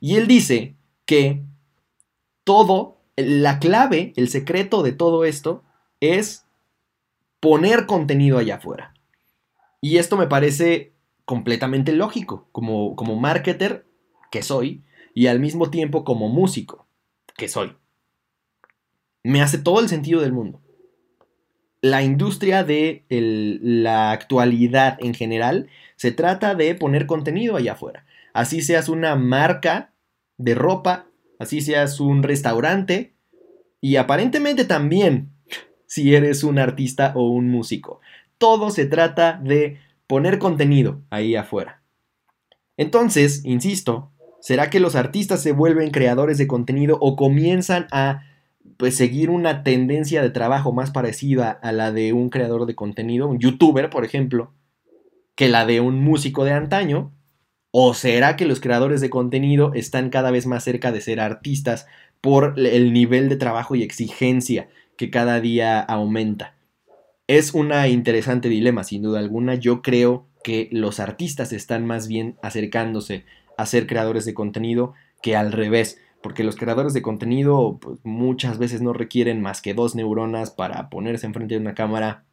Y 0.00 0.16
él 0.16 0.26
dice 0.26 0.74
que 1.06 1.40
todo, 2.42 2.98
la 3.26 3.58
clave, 3.58 4.12
el 4.16 4.28
secreto 4.28 4.82
de 4.82 4.92
todo 4.92 5.24
esto 5.24 5.62
es 6.00 6.46
poner 7.40 7.86
contenido 7.86 8.38
allá 8.38 8.56
afuera. 8.56 8.94
Y 9.80 9.98
esto 9.98 10.16
me 10.16 10.26
parece 10.26 10.92
completamente 11.24 11.92
lógico. 11.92 12.48
Como, 12.52 12.94
como 12.96 13.16
marketer 13.16 13.86
que 14.30 14.42
soy, 14.42 14.82
y 15.14 15.26
al 15.26 15.40
mismo 15.40 15.70
tiempo 15.70 16.04
como 16.04 16.28
músico 16.28 16.86
que 17.36 17.48
soy. 17.48 17.76
Me 19.22 19.42
hace 19.42 19.58
todo 19.58 19.80
el 19.80 19.88
sentido 19.88 20.20
del 20.20 20.32
mundo. 20.32 20.60
La 21.80 22.02
industria 22.02 22.64
de 22.64 23.04
la 23.08 24.12
actualidad 24.12 24.98
en 25.00 25.14
general 25.14 25.68
se 25.96 26.12
trata 26.12 26.54
de 26.54 26.74
poner 26.74 27.06
contenido 27.06 27.56
allá 27.56 27.72
afuera. 27.72 28.06
Así 28.32 28.62
seas 28.62 28.88
una 28.88 29.16
marca 29.16 29.92
de 30.38 30.54
ropa, 30.54 31.06
así 31.42 31.60
seas 31.60 32.00
un 32.00 32.22
restaurante 32.22 33.14
y 33.80 33.96
aparentemente 33.96 34.64
también 34.64 35.30
si 35.86 36.14
eres 36.14 36.44
un 36.44 36.58
artista 36.58 37.12
o 37.14 37.28
un 37.28 37.48
músico. 37.48 38.00
Todo 38.38 38.70
se 38.70 38.86
trata 38.86 39.40
de 39.42 39.78
poner 40.06 40.38
contenido 40.38 41.02
ahí 41.10 41.36
afuera. 41.36 41.82
Entonces, 42.76 43.44
insisto, 43.44 44.12
¿Será 44.42 44.70
que 44.70 44.80
los 44.80 44.96
artistas 44.96 45.40
se 45.40 45.52
vuelven 45.52 45.92
creadores 45.92 46.36
de 46.36 46.48
contenido 46.48 46.98
o 47.00 47.14
comienzan 47.14 47.86
a 47.92 48.24
pues, 48.76 48.96
seguir 48.96 49.30
una 49.30 49.62
tendencia 49.62 50.20
de 50.20 50.30
trabajo 50.30 50.72
más 50.72 50.90
parecida 50.90 51.52
a 51.52 51.70
la 51.70 51.92
de 51.92 52.12
un 52.12 52.28
creador 52.28 52.66
de 52.66 52.74
contenido, 52.74 53.28
un 53.28 53.38
youtuber, 53.38 53.88
por 53.88 54.04
ejemplo, 54.04 54.52
que 55.36 55.48
la 55.48 55.64
de 55.64 55.80
un 55.80 56.02
músico 56.02 56.44
de 56.44 56.50
antaño? 56.50 57.12
¿O 57.74 57.94
será 57.94 58.36
que 58.36 58.44
los 58.44 58.60
creadores 58.60 59.00
de 59.00 59.08
contenido 59.08 59.72
están 59.72 60.10
cada 60.10 60.30
vez 60.30 60.46
más 60.46 60.62
cerca 60.62 60.92
de 60.92 61.00
ser 61.00 61.20
artistas 61.20 61.86
por 62.20 62.54
el 62.58 62.92
nivel 62.92 63.30
de 63.30 63.36
trabajo 63.36 63.74
y 63.74 63.82
exigencia 63.82 64.68
que 64.98 65.08
cada 65.08 65.40
día 65.40 65.80
aumenta? 65.80 66.54
Es 67.26 67.54
una 67.54 67.88
interesante 67.88 68.50
dilema, 68.50 68.84
sin 68.84 69.00
duda 69.00 69.20
alguna. 69.20 69.54
Yo 69.54 69.80
creo 69.80 70.26
que 70.44 70.68
los 70.70 71.00
artistas 71.00 71.54
están 71.54 71.86
más 71.86 72.08
bien 72.08 72.36
acercándose 72.42 73.24
a 73.56 73.64
ser 73.64 73.86
creadores 73.86 74.26
de 74.26 74.34
contenido 74.34 74.92
que 75.22 75.34
al 75.34 75.50
revés, 75.50 75.98
porque 76.22 76.44
los 76.44 76.56
creadores 76.56 76.92
de 76.92 77.00
contenido 77.00 77.78
pues, 77.80 77.98
muchas 78.02 78.58
veces 78.58 78.82
no 78.82 78.92
requieren 78.92 79.40
más 79.40 79.62
que 79.62 79.72
dos 79.72 79.94
neuronas 79.94 80.50
para 80.50 80.90
ponerse 80.90 81.24
enfrente 81.24 81.54
de 81.54 81.60
una 81.62 81.74
cámara, 81.74 82.26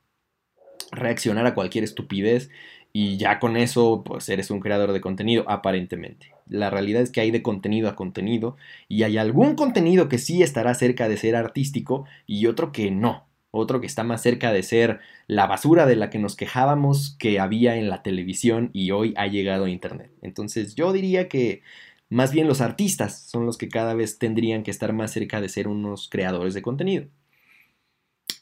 reaccionar 0.92 1.46
a 1.46 1.54
cualquier 1.54 1.86
estupidez 1.86 2.50
y 2.94 3.18
ya 3.18 3.40
con 3.40 3.58
eso 3.58 4.04
pues 4.04 4.30
eres 4.30 4.52
un 4.52 4.60
creador 4.60 4.94
de 4.94 5.02
contenido 5.02 5.46
aparentemente. 5.48 6.34
La 6.48 6.70
realidad 6.70 7.02
es 7.02 7.12
que 7.12 7.22
hay 7.22 7.32
de 7.32 7.44
contenido 7.44 7.90
a 7.90 7.96
contenido 7.96 8.58
y 8.88 9.04
hay 9.04 9.18
algún 9.18 9.56
contenido 9.56 10.10
que 10.10 10.18
sí 10.18 10.42
estará 10.42 10.74
cerca 10.74 11.08
de 11.08 11.18
ser 11.18 11.36
artístico 11.36 12.06
y 12.26 12.48
otro 12.48 12.72
que 12.72 12.92
no 12.92 13.30
otro 13.52 13.82
que 13.82 13.88
está 13.88 14.04
más 14.04 14.22
cerca 14.22 14.52
de 14.52 14.64
ser 14.64 15.00
la 15.28 15.48
basura 15.48 15.86
de 15.86 15.96
la 15.96 16.10
que 16.10 16.20
nos 16.20 16.36
quejábamos 16.36 17.16
que 17.18 17.40
había 17.40 17.76
en 17.78 17.90
la 17.90 18.04
televisión 18.04 18.70
y 18.74 18.92
hoy 18.92 19.14
ha 19.18 19.28
llegado 19.28 19.66
a 19.66 19.70
Internet. 19.70 20.12
Entonces 20.22 20.76
yo 20.76 20.94
diría 20.94 21.28
que 21.30 21.62
más 22.10 22.32
bien 22.32 22.48
los 22.48 22.62
artistas 22.62 23.22
son 23.28 23.46
los 23.46 23.58
que 23.58 23.70
cada 23.70 23.94
vez 23.94 24.20
tendrían 24.20 24.64
que 24.64 24.72
estar 24.72 24.94
más 24.94 25.12
cerca 25.12 25.42
de 25.42 25.50
ser 25.50 25.68
unos 25.68 26.10
creadores 26.10 26.54
de 26.54 26.62
contenido. 26.62 27.08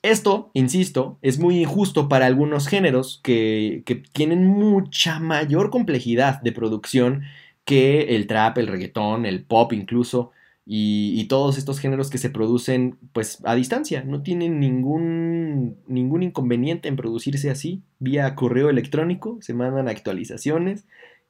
Esto, 0.08 0.52
insisto, 0.54 1.20
es 1.22 1.38
muy 1.38 1.60
injusto 1.60 2.08
para 2.08 2.28
algunos 2.28 2.70
géneros 2.70 3.20
que, 3.22 3.84
tienen 4.14 4.48
mucha 4.48 5.20
mayor 5.20 5.70
complejidad 5.70 6.42
de 6.42 6.54
producción 6.54 7.24
que 7.66 8.16
el 8.16 8.26
trap, 8.26 8.58
el 8.58 8.68
reggaetón, 8.68 9.26
el 9.26 9.44
pop 9.44 9.74
incluso, 9.74 10.32
y, 10.66 11.26
todos 11.28 11.58
estos 11.58 11.80
géneros 11.80 12.10
que 12.10 12.20
se 12.20 12.30
producen 12.30 12.98
pues 13.12 13.40
a 13.44 13.54
distancia, 13.56 14.02
no 14.06 14.24
tienen 14.24 14.62
ningún, 14.62 15.76
ningún 15.88 16.24
inconveniente 16.24 16.88
en 16.88 16.96
producirse 16.96 17.50
así, 17.50 17.82
vía 18.00 18.34
correo 18.34 18.70
electrónico, 18.70 19.38
se 19.42 19.54
mandan 19.54 19.90
actualizaciones 19.90 20.86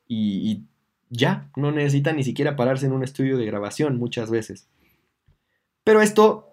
y, 0.07 0.51
y 0.51 0.63
ya, 1.09 1.49
no 1.55 1.71
necesitan 1.71 2.17
ni 2.17 2.23
siquiera 2.23 2.55
pararse 2.55 2.85
en 2.85 2.91
un 2.91 3.03
estudio 3.03 3.39
de 3.39 3.45
grabación 3.47 3.97
muchas 3.97 4.29
veces. 4.29 4.67
Pero 5.83 6.03
esto 6.03 6.46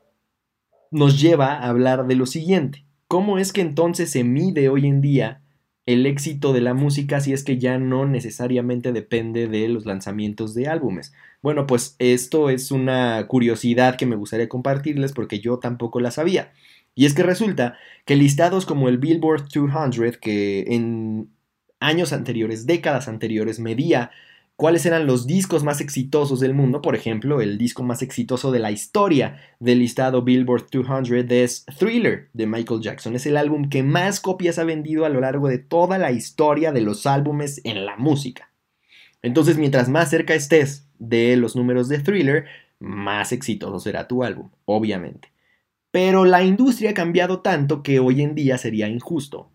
nos 0.94 1.20
lleva 1.20 1.54
a 1.54 1.68
hablar 1.68 2.06
de 2.06 2.14
lo 2.14 2.26
siguiente, 2.26 2.84
¿cómo 3.08 3.38
es 3.38 3.52
que 3.52 3.60
entonces 3.60 4.10
se 4.10 4.24
mide 4.24 4.68
hoy 4.68 4.86
en 4.86 5.00
día 5.00 5.42
el 5.86 6.06
éxito 6.06 6.52
de 6.52 6.60
la 6.60 6.74
música 6.74 7.20
si 7.20 7.32
es 7.32 7.44
que 7.44 7.58
ya 7.58 7.78
no 7.78 8.06
necesariamente 8.06 8.92
depende 8.92 9.48
de 9.48 9.68
los 9.68 9.84
lanzamientos 9.84 10.54
de 10.54 10.68
álbumes. 10.68 11.12
Bueno, 11.42 11.66
pues 11.66 11.96
esto 11.98 12.48
es 12.48 12.70
una 12.70 13.26
curiosidad 13.26 13.96
que 13.96 14.06
me 14.06 14.16
gustaría 14.16 14.48
compartirles 14.48 15.12
porque 15.12 15.40
yo 15.40 15.58
tampoco 15.58 16.00
la 16.00 16.10
sabía. 16.10 16.52
Y 16.94 17.04
es 17.06 17.14
que 17.14 17.22
resulta 17.22 17.76
que 18.06 18.16
listados 18.16 18.66
como 18.66 18.88
el 18.88 18.98
Billboard 18.98 19.48
200, 19.52 20.16
que 20.18 20.64
en 20.68 21.28
años 21.80 22.12
anteriores, 22.12 22.66
décadas 22.66 23.08
anteriores, 23.08 23.60
medía 23.60 24.10
cuáles 24.64 24.86
eran 24.86 25.06
los 25.06 25.26
discos 25.26 25.62
más 25.62 25.82
exitosos 25.82 26.40
del 26.40 26.54
mundo. 26.54 26.80
Por 26.80 26.96
ejemplo, 26.96 27.42
el 27.42 27.58
disco 27.58 27.82
más 27.82 28.00
exitoso 28.00 28.50
de 28.50 28.60
la 28.60 28.70
historia 28.70 29.38
del 29.60 29.80
listado 29.80 30.22
Billboard 30.22 30.70
200 30.70 31.30
es 31.32 31.66
Thriller 31.78 32.30
de 32.32 32.46
Michael 32.46 32.80
Jackson. 32.80 33.14
Es 33.14 33.26
el 33.26 33.36
álbum 33.36 33.68
que 33.68 33.82
más 33.82 34.20
copias 34.20 34.58
ha 34.58 34.64
vendido 34.64 35.04
a 35.04 35.10
lo 35.10 35.20
largo 35.20 35.48
de 35.48 35.58
toda 35.58 35.98
la 35.98 36.12
historia 36.12 36.72
de 36.72 36.80
los 36.80 37.04
álbumes 37.04 37.60
en 37.64 37.84
la 37.84 37.96
música. 37.96 38.54
Entonces, 39.20 39.58
mientras 39.58 39.90
más 39.90 40.08
cerca 40.08 40.32
estés 40.32 40.88
de 40.98 41.36
los 41.36 41.56
números 41.56 41.90
de 41.90 41.98
Thriller, 41.98 42.46
más 42.78 43.32
exitoso 43.32 43.78
será 43.80 44.08
tu 44.08 44.24
álbum, 44.24 44.48
obviamente. 44.64 45.30
Pero 45.90 46.24
la 46.24 46.42
industria 46.42 46.92
ha 46.92 46.94
cambiado 46.94 47.40
tanto 47.40 47.82
que 47.82 48.00
hoy 48.00 48.22
en 48.22 48.34
día 48.34 48.56
sería 48.56 48.88
injusto 48.88 49.50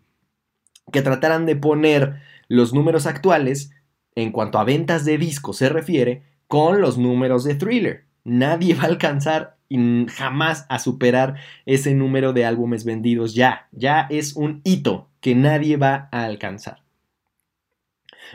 que 0.92 1.02
trataran 1.02 1.46
de 1.46 1.56
poner 1.56 2.20
los 2.46 2.72
números 2.72 3.06
actuales 3.06 3.72
en 4.14 4.32
cuanto 4.32 4.58
a 4.58 4.64
ventas 4.64 5.04
de 5.04 5.18
discos 5.18 5.58
se 5.58 5.68
refiere, 5.68 6.22
con 6.46 6.80
los 6.80 6.98
números 6.98 7.44
de 7.44 7.54
thriller. 7.54 8.04
Nadie 8.24 8.74
va 8.76 8.82
a 8.82 8.86
alcanzar 8.86 9.56
jamás 10.08 10.66
a 10.68 10.78
superar 10.80 11.36
ese 11.64 11.94
número 11.94 12.32
de 12.32 12.44
álbumes 12.44 12.84
vendidos 12.84 13.34
ya. 13.34 13.68
Ya 13.72 14.06
es 14.10 14.34
un 14.34 14.60
hito 14.64 15.08
que 15.20 15.34
nadie 15.34 15.76
va 15.76 16.08
a 16.10 16.24
alcanzar. 16.24 16.82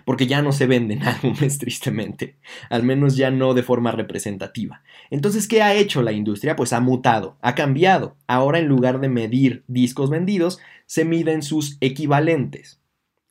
Porque 0.06 0.28
ya 0.28 0.42
no 0.42 0.52
se 0.52 0.66
venden 0.66 1.04
álbumes, 1.08 1.58
tristemente. 1.58 2.38
Al 2.70 2.84
menos 2.84 3.16
ya 3.16 3.32
no 3.32 3.54
de 3.54 3.64
forma 3.64 3.92
representativa. 3.92 4.82
Entonces, 5.10 5.48
¿qué 5.48 5.62
ha 5.62 5.74
hecho 5.74 6.02
la 6.02 6.12
industria? 6.12 6.56
Pues 6.56 6.74
ha 6.74 6.80
mutado, 6.80 7.38
ha 7.42 7.56
cambiado. 7.56 8.16
Ahora, 8.28 8.60
en 8.60 8.68
lugar 8.68 9.00
de 9.00 9.10
medir 9.10 9.64
discos 9.68 10.10
vendidos, 10.10 10.60
se 10.86 11.06
miden 11.06 11.44
sus 11.44 11.78
equivalentes. 11.82 12.80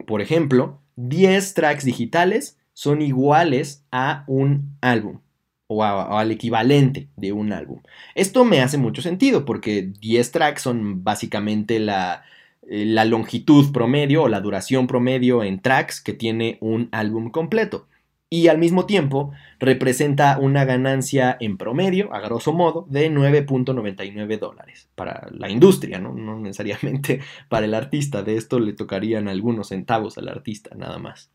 Por 0.06 0.20
ejemplo, 0.20 0.80
10 0.96 1.54
tracks 1.54 1.84
digitales 1.84 2.58
son 2.72 3.02
iguales 3.02 3.84
a 3.90 4.24
un 4.26 4.76
álbum 4.80 5.20
o, 5.66 5.82
al 5.82 6.30
equivalente 6.30 7.08
de 7.16 7.32
un 7.32 7.52
álbum. 7.52 7.80
Esto 8.14 8.44
me 8.44 8.60
hace 8.60 8.78
mucho 8.78 9.02
sentido 9.02 9.44
porque 9.44 9.90
10 10.00 10.32
tracks 10.32 10.62
son 10.62 11.04
básicamente 11.04 11.78
la, 11.78 12.24
eh, 12.68 12.84
la 12.84 13.04
longitud 13.04 13.72
promedio 13.72 14.24
o 14.24 14.28
la 14.28 14.40
duración 14.40 14.86
promedio 14.86 15.42
en 15.42 15.60
tracks 15.60 16.00
que 16.00 16.12
tiene 16.12 16.58
un 16.60 16.88
álbum 16.92 17.30
completo. 17.30 17.86
Y 18.34 18.48
al 18.48 18.58
mismo 18.58 18.84
tiempo 18.84 19.30
representa 19.60 20.38
una 20.40 20.64
ganancia 20.64 21.36
en 21.38 21.56
promedio, 21.56 22.12
a 22.12 22.18
grosso 22.18 22.52
modo, 22.52 22.84
de 22.90 23.08
9.99 23.08 24.40
dólares 24.40 24.88
para 24.96 25.28
la 25.30 25.48
industria, 25.50 26.00
¿no? 26.00 26.12
no 26.12 26.40
necesariamente 26.40 27.20
para 27.48 27.66
el 27.66 27.74
artista. 27.74 28.24
De 28.24 28.36
esto 28.36 28.58
le 28.58 28.72
tocarían 28.72 29.28
algunos 29.28 29.68
centavos 29.68 30.18
al 30.18 30.28
artista, 30.28 30.74
nada 30.74 30.98
más. 30.98 31.30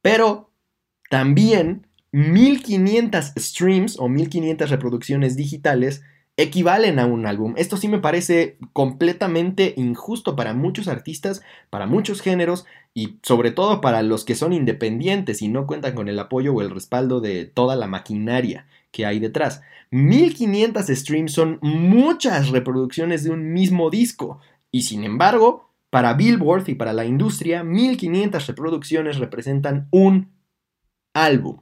Pero 0.00 0.50
también 1.08 1.86
1500 2.10 3.34
streams 3.36 3.96
o 4.00 4.08
1500 4.08 4.70
reproducciones 4.70 5.36
digitales 5.36 6.02
equivalen 6.36 6.98
a 6.98 7.06
un 7.06 7.26
álbum. 7.26 7.54
Esto 7.56 7.76
sí 7.76 7.88
me 7.88 7.98
parece 7.98 8.56
completamente 8.72 9.74
injusto 9.76 10.34
para 10.34 10.54
muchos 10.54 10.88
artistas, 10.88 11.42
para 11.70 11.86
muchos 11.86 12.20
géneros 12.22 12.64
y 12.94 13.18
sobre 13.22 13.50
todo 13.50 13.80
para 13.80 14.02
los 14.02 14.24
que 14.24 14.34
son 14.34 14.52
independientes 14.52 15.42
y 15.42 15.48
no 15.48 15.66
cuentan 15.66 15.94
con 15.94 16.08
el 16.08 16.18
apoyo 16.18 16.54
o 16.54 16.62
el 16.62 16.70
respaldo 16.70 17.20
de 17.20 17.44
toda 17.44 17.76
la 17.76 17.86
maquinaria 17.86 18.66
que 18.90 19.06
hay 19.06 19.18
detrás. 19.18 19.62
1500 19.90 20.86
streams 20.86 21.32
son 21.32 21.58
muchas 21.60 22.48
reproducciones 22.48 23.24
de 23.24 23.30
un 23.30 23.52
mismo 23.52 23.90
disco 23.90 24.40
y 24.70 24.82
sin 24.82 25.04
embargo, 25.04 25.68
para 25.90 26.14
Billboard 26.14 26.68
y 26.68 26.74
para 26.74 26.94
la 26.94 27.04
industria, 27.04 27.62
1500 27.62 28.46
reproducciones 28.46 29.18
representan 29.18 29.88
un 29.90 30.32
álbum. 31.12 31.60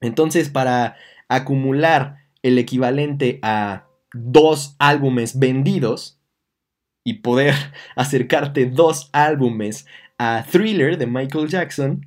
Entonces, 0.00 0.48
para 0.48 0.96
acumular 1.28 2.25
el 2.46 2.58
equivalente 2.58 3.40
a 3.42 3.88
dos 4.12 4.76
álbumes 4.78 5.38
vendidos 5.38 6.20
y 7.02 7.14
poder 7.14 7.54
acercarte 7.96 8.66
dos 8.66 9.10
álbumes 9.12 9.86
a 10.18 10.44
Thriller 10.50 10.96
de 10.96 11.06
Michael 11.06 11.48
Jackson, 11.48 12.06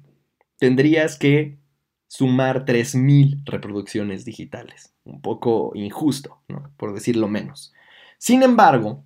tendrías 0.57 1.17
que 1.17 1.59
sumar 2.07 2.65
3.000 2.65 3.43
reproducciones 3.45 4.25
digitales. 4.25 4.93
Un 5.03 5.21
poco 5.21 5.71
injusto, 5.75 6.41
por 6.77 6.93
decirlo 6.93 7.27
menos. 7.27 7.73
Sin 8.17 8.41
embargo, 8.41 9.03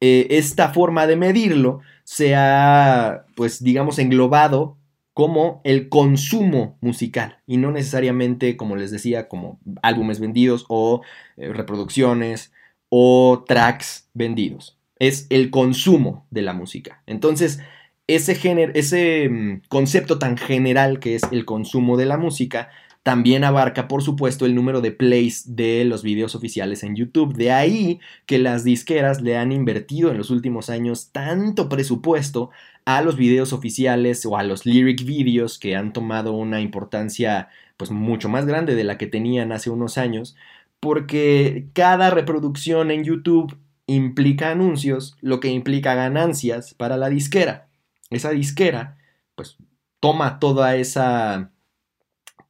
eh, 0.00 0.28
esta 0.30 0.72
forma 0.72 1.06
de 1.06 1.16
medirlo 1.16 1.80
se 2.04 2.34
ha, 2.36 3.26
pues 3.36 3.62
digamos, 3.62 3.98
englobado 3.98 4.78
como 5.20 5.60
el 5.64 5.90
consumo 5.90 6.78
musical 6.80 7.40
y 7.46 7.58
no 7.58 7.70
necesariamente, 7.70 8.56
como 8.56 8.74
les 8.74 8.90
decía, 8.90 9.28
como 9.28 9.60
álbumes 9.82 10.18
vendidos 10.18 10.64
o 10.70 11.02
eh, 11.36 11.52
reproducciones 11.52 12.54
o 12.88 13.44
tracks 13.46 14.08
vendidos. 14.14 14.78
Es 14.98 15.26
el 15.28 15.50
consumo 15.50 16.26
de 16.30 16.40
la 16.40 16.54
música. 16.54 17.02
Entonces, 17.04 17.60
ese, 18.06 18.34
género, 18.34 18.72
ese 18.74 19.28
mm, 19.28 19.60
concepto 19.68 20.18
tan 20.18 20.38
general 20.38 21.00
que 21.00 21.16
es 21.16 21.22
el 21.30 21.44
consumo 21.44 21.98
de 21.98 22.06
la 22.06 22.16
música 22.16 22.70
también 23.02 23.44
abarca, 23.44 23.88
por 23.88 24.02
supuesto, 24.02 24.46
el 24.46 24.54
número 24.54 24.80
de 24.80 24.92
plays 24.92 25.54
de 25.54 25.84
los 25.84 26.02
videos 26.02 26.34
oficiales 26.34 26.82
en 26.82 26.96
YouTube. 26.96 27.34
De 27.34 27.52
ahí 27.52 28.00
que 28.24 28.38
las 28.38 28.64
disqueras 28.64 29.20
le 29.20 29.36
han 29.36 29.52
invertido 29.52 30.10
en 30.10 30.16
los 30.16 30.30
últimos 30.30 30.70
años 30.70 31.10
tanto 31.12 31.68
presupuesto 31.68 32.50
a 32.84 33.02
los 33.02 33.16
videos 33.16 33.52
oficiales 33.52 34.24
o 34.26 34.36
a 34.36 34.42
los 34.42 34.66
lyric 34.66 35.04
videos 35.04 35.58
que 35.58 35.76
han 35.76 35.92
tomado 35.92 36.32
una 36.32 36.60
importancia 36.60 37.48
pues 37.76 37.90
mucho 37.90 38.28
más 38.28 38.46
grande 38.46 38.74
de 38.74 38.84
la 38.84 38.98
que 38.98 39.06
tenían 39.06 39.52
hace 39.52 39.70
unos 39.70 39.96
años, 39.96 40.36
porque 40.80 41.68
cada 41.72 42.10
reproducción 42.10 42.90
en 42.90 43.04
YouTube 43.04 43.58
implica 43.86 44.50
anuncios, 44.50 45.16
lo 45.20 45.40
que 45.40 45.48
implica 45.48 45.94
ganancias 45.94 46.74
para 46.74 46.96
la 46.96 47.08
disquera. 47.08 47.68
Esa 48.10 48.30
disquera 48.30 48.98
pues 49.34 49.56
toma 50.00 50.38
toda 50.38 50.76
esa 50.76 51.50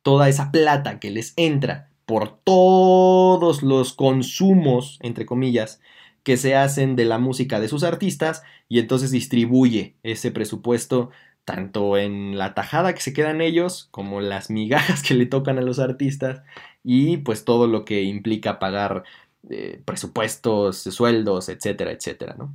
toda 0.02 0.28
esa 0.28 0.50
plata 0.50 0.98
que 0.98 1.10
les 1.10 1.34
entra 1.36 1.90
por 2.06 2.40
todos 2.42 3.62
los 3.62 3.92
consumos, 3.92 4.98
entre 5.00 5.26
comillas, 5.26 5.80
que 6.22 6.36
se 6.36 6.54
hacen 6.54 6.96
de 6.96 7.04
la 7.04 7.18
música 7.18 7.60
de 7.60 7.68
sus 7.68 7.82
artistas 7.82 8.42
y 8.68 8.78
entonces 8.78 9.10
distribuye 9.10 9.96
ese 10.02 10.30
presupuesto 10.30 11.10
tanto 11.44 11.96
en 11.96 12.38
la 12.38 12.54
tajada 12.54 12.94
que 12.94 13.00
se 13.00 13.12
quedan 13.12 13.40
ellos 13.40 13.88
como 13.90 14.20
las 14.20 14.50
migajas 14.50 15.02
que 15.06 15.14
le 15.14 15.26
tocan 15.26 15.58
a 15.58 15.62
los 15.62 15.78
artistas 15.78 16.42
y 16.84 17.18
pues 17.18 17.44
todo 17.44 17.66
lo 17.66 17.84
que 17.84 18.02
implica 18.02 18.58
pagar 18.58 19.04
eh, 19.48 19.82
presupuestos, 19.84 20.78
sueldos, 20.78 21.48
etcétera, 21.48 21.92
etcétera, 21.92 22.34
¿no? 22.38 22.54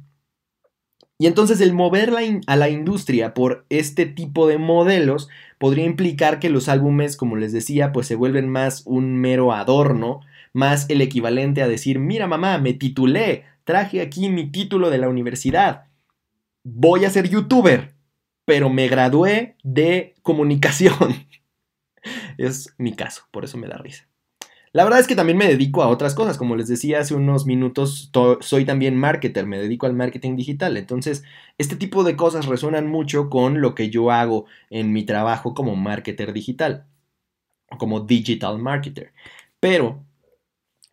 Y 1.18 1.28
entonces 1.28 1.62
el 1.62 1.74
mover 1.74 2.14
a 2.46 2.56
la 2.58 2.70
industria 2.70 3.34
por 3.34 3.66
este 3.70 4.06
tipo 4.06 4.48
de 4.48 4.58
modelos 4.58 5.30
podría 5.58 5.86
implicar 5.86 6.40
que 6.40 6.50
los 6.50 6.68
álbumes, 6.68 7.16
como 7.16 7.38
les 7.38 7.54
decía, 7.54 7.94
pues 7.94 8.08
se 8.08 8.16
vuelven 8.16 8.50
más 8.50 8.84
un 8.86 9.16
mero 9.16 9.54
adorno, 9.54 10.20
más 10.52 10.90
el 10.90 11.02
equivalente 11.02 11.62
a 11.62 11.70
decir, 11.70 12.00
mira 12.00 12.28
mamá, 12.28 12.58
me 12.58 12.74
titulé, 12.74 13.46
traje 13.66 14.02
aquí 14.02 14.30
mi 14.30 14.50
título 14.50 14.90
de 14.90 15.00
la 15.00 15.10
universidad, 15.10 15.88
voy 16.64 17.04
a 17.04 17.10
ser 17.10 17.30
youtuber, 17.30 17.96
pero 18.46 18.70
me 18.70 18.88
gradué 18.88 19.58
de 19.64 20.16
comunicación. 20.22 21.28
es 22.38 22.74
mi 22.78 22.96
caso, 22.96 23.24
por 23.32 23.44
eso 23.44 23.58
me 23.58 23.68
da 23.68 23.78
risa. 23.78 24.08
La 24.72 24.84
verdad 24.84 25.00
es 25.00 25.08
que 25.08 25.16
también 25.16 25.38
me 25.38 25.48
dedico 25.48 25.84
a 25.84 25.88
otras 25.88 26.14
cosas, 26.16 26.38
como 26.38 26.58
les 26.58 26.68
decía 26.68 27.00
hace 27.00 27.16
unos 27.16 27.46
minutos, 27.46 28.12
soy 28.42 28.66
también 28.66 28.98
marketer, 28.98 29.46
me 29.46 29.58
dedico 29.58 29.86
al 29.86 29.94
marketing 29.94 30.36
digital, 30.36 30.76
entonces 30.76 31.24
este 31.58 31.78
tipo 31.78 32.04
de 32.04 32.18
cosas 32.18 32.46
resuenan 32.46 32.86
mucho 32.88 33.30
con 33.30 33.62
lo 33.62 33.74
que 33.74 33.90
yo 33.90 34.12
hago 34.12 34.48
en 34.70 34.92
mi 34.92 35.04
trabajo 35.06 35.54
como 35.54 35.78
marketer 35.78 36.34
digital, 36.34 36.88
como 37.78 38.02
digital 38.02 38.60
marketer. 38.60 39.14
Pero 39.62 40.05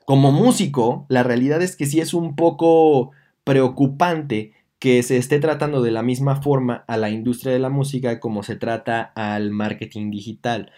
como 0.05 0.33
músico, 0.33 1.07
la 1.09 1.23
realidad 1.23 1.63
es 1.63 1.77
que 1.77 1.87
sí 1.87 2.01
es 2.01 2.15
un 2.15 2.37
poco 2.37 3.13
preocupante 3.45 4.53
que 4.79 5.03
se 5.03 5.17
esté 5.17 5.39
tratando 5.39 5.83
de 5.83 5.93
la 5.93 6.03
misma 6.03 6.43
forma 6.43 6.85
a 6.89 6.97
la 6.97 7.11
industria 7.11 7.53
de 7.53 7.59
la 7.61 7.71
música 7.71 8.21
como 8.21 8.43
se 8.43 8.57
trata 8.57 9.13
al 9.15 9.51
marketing 9.51 10.11
digital 10.11 10.73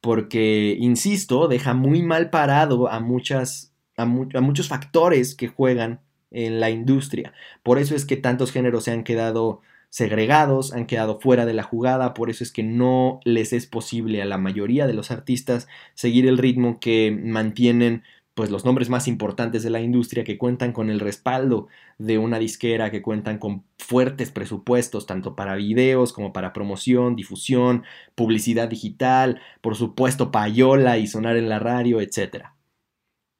porque, 0.00 0.76
insisto, 0.78 1.48
deja 1.48 1.74
muy 1.74 2.02
mal 2.02 2.30
parado 2.30 2.88
a, 2.88 3.00
muchas, 3.00 3.74
a, 3.96 4.06
muchos 4.06 4.68
factores 4.68 5.34
que 5.34 5.48
juegan 5.48 6.00
en 6.30 6.60
la 6.60 6.70
industria. 6.70 7.32
Por 7.62 7.78
eso 7.78 7.94
es 7.94 8.04
que 8.04 8.16
tantos 8.16 8.52
géneros 8.52 8.84
se 8.84 8.92
han 8.92 9.04
quedado 9.04 9.60
segregados, 9.90 10.72
han 10.72 10.86
quedado 10.86 11.20
fuera 11.20 11.46
de 11.46 11.54
la 11.54 11.64
jugada, 11.64 12.14
por 12.14 12.30
eso 12.30 12.44
es 12.44 12.52
que 12.52 12.62
no 12.62 13.20
les 13.24 13.52
es 13.52 13.66
posible 13.66 14.22
a 14.22 14.26
la 14.26 14.38
mayoría 14.38 14.86
de 14.86 14.94
los 14.94 15.10
artistas 15.10 15.66
seguir 15.94 16.26
el 16.26 16.38
ritmo 16.38 16.78
que 16.78 17.10
mantienen 17.10 18.04
pues 18.34 18.50
los 18.50 18.64
nombres 18.64 18.88
más 18.88 19.08
importantes 19.08 19.62
de 19.62 19.70
la 19.70 19.80
industria 19.80 20.24
que 20.24 20.38
cuentan 20.38 20.72
con 20.72 20.88
el 20.88 21.00
respaldo 21.00 21.68
de 21.98 22.18
una 22.18 22.38
disquera, 22.38 22.90
que 22.90 23.02
cuentan 23.02 23.38
con 23.38 23.64
fuertes 23.78 24.30
presupuestos 24.30 25.06
tanto 25.06 25.36
para 25.36 25.56
videos 25.56 26.12
como 26.12 26.32
para 26.32 26.52
promoción, 26.52 27.16
difusión, 27.16 27.84
publicidad 28.14 28.68
digital, 28.68 29.40
por 29.60 29.76
supuesto 29.76 30.30
payola 30.30 30.98
y 30.98 31.06
sonar 31.06 31.36
en 31.36 31.48
la 31.48 31.58
radio, 31.58 32.00
etc. 32.00 32.46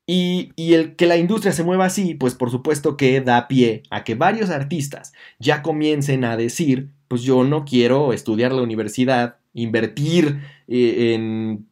Y, 0.07 0.53
y, 0.57 0.75
el 0.75 0.97
que 0.97 1.07
la 1.07 1.17
industria 1.17 1.53
se 1.53 1.63
mueva 1.63 1.85
así, 1.85 2.15
pues 2.15 2.35
por 2.35 2.51
supuesto 2.51 2.97
que 2.97 3.21
da 3.21 3.47
pie 3.47 3.85
a 3.91 4.03
que 4.03 4.17
varios 4.17 4.51
artistas 4.51 5.13
ya 5.39 5.63
comiencen 5.63 6.25
a 6.25 6.37
decir, 6.37 6.91
pues 7.07 7.23
yo 7.23 7.45
no 7.45 7.65
quiero 7.65 8.13
estudiar 8.13 8.53
la 8.53 8.63
universidad, 8.63 9.37
invertir 9.55 10.41
eh, 10.67 11.15
en 11.15 11.69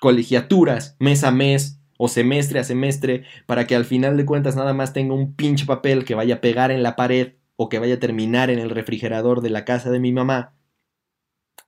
colegiaturas 0.00 0.96
mes 0.98 1.24
a 1.24 1.30
mes 1.30 1.80
o 1.98 2.08
semestre 2.08 2.58
a 2.58 2.64
semestre 2.64 3.24
para 3.46 3.66
que 3.66 3.76
al 3.76 3.84
final 3.84 4.16
de 4.16 4.26
cuentas 4.26 4.56
nada 4.56 4.74
más 4.74 4.92
tenga 4.92 5.14
un 5.14 5.34
pinche 5.34 5.66
papel 5.66 6.04
que 6.04 6.14
vaya 6.14 6.36
a 6.36 6.40
pegar 6.40 6.70
en 6.70 6.82
la 6.82 6.96
pared 6.96 7.34
o 7.56 7.68
que 7.68 7.78
vaya 7.78 7.94
a 7.94 8.00
terminar 8.00 8.50
en 8.50 8.58
el 8.58 8.70
refrigerador 8.70 9.40
de 9.40 9.50
la 9.50 9.64
casa 9.64 9.90
de 9.90 10.00
mi 10.00 10.12
mamá, 10.12 10.54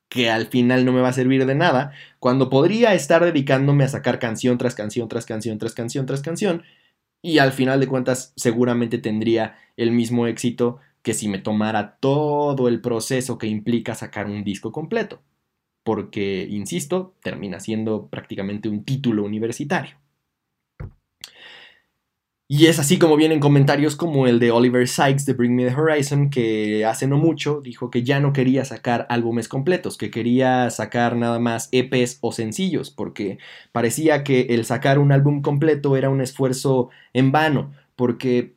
que 0.09 0.29
al 0.29 0.47
final 0.47 0.85
no 0.85 0.91
me 0.91 1.01
va 1.01 1.09
a 1.09 1.13
servir 1.13 1.45
de 1.45 1.55
nada, 1.55 1.91
cuando 2.19 2.49
podría 2.49 2.93
estar 2.93 3.23
dedicándome 3.23 3.83
a 3.83 3.89
sacar 3.89 4.19
canción 4.19 4.57
tras 4.57 4.75
canción, 4.75 5.07
tras 5.07 5.25
canción, 5.25 5.57
tras 5.57 5.73
canción, 5.73 6.05
tras 6.05 6.21
canción, 6.21 6.63
y 7.21 7.39
al 7.39 7.51
final 7.51 7.79
de 7.79 7.87
cuentas 7.87 8.33
seguramente 8.35 8.97
tendría 8.97 9.57
el 9.77 9.91
mismo 9.91 10.27
éxito 10.27 10.79
que 11.01 11.13
si 11.13 11.27
me 11.27 11.39
tomara 11.39 11.97
todo 11.99 12.67
el 12.67 12.81
proceso 12.81 13.37
que 13.37 13.47
implica 13.47 13.95
sacar 13.95 14.27
un 14.27 14.43
disco 14.43 14.71
completo, 14.71 15.21
porque, 15.83 16.47
insisto, 16.49 17.15
termina 17.21 17.59
siendo 17.59 18.07
prácticamente 18.07 18.69
un 18.69 18.83
título 18.83 19.23
universitario. 19.23 19.97
Y 22.51 22.65
es 22.65 22.79
así 22.79 22.97
como 22.97 23.15
vienen 23.15 23.39
comentarios 23.39 23.95
como 23.95 24.25
el 24.25 24.39
de 24.39 24.49
Oliver 24.49 24.87
Sykes 24.87 25.23
de 25.25 25.33
Bring 25.33 25.55
Me 25.55 25.65
the 25.65 25.75
Horizon, 25.75 26.31
que 26.31 26.83
hace 26.83 27.05
no 27.05 27.17
mucho 27.17 27.61
dijo 27.61 27.91
que 27.91 28.01
ya 28.01 28.19
no 28.19 28.33
quería 28.33 28.65
sacar 28.65 29.05
álbumes 29.09 29.47
completos, 29.47 29.97
que 29.97 30.09
quería 30.09 30.67
sacar 30.71 31.15
nada 31.15 31.37
más 31.37 31.69
EPs 31.71 32.17
o 32.21 32.31
sencillos, 32.31 32.89
porque 32.89 33.37
parecía 33.71 34.23
que 34.23 34.47
el 34.49 34.65
sacar 34.65 34.97
un 34.97 35.11
álbum 35.11 35.43
completo 35.43 35.95
era 35.95 36.09
un 36.09 36.21
esfuerzo 36.21 36.89
en 37.13 37.31
vano, 37.31 37.71
porque 37.95 38.55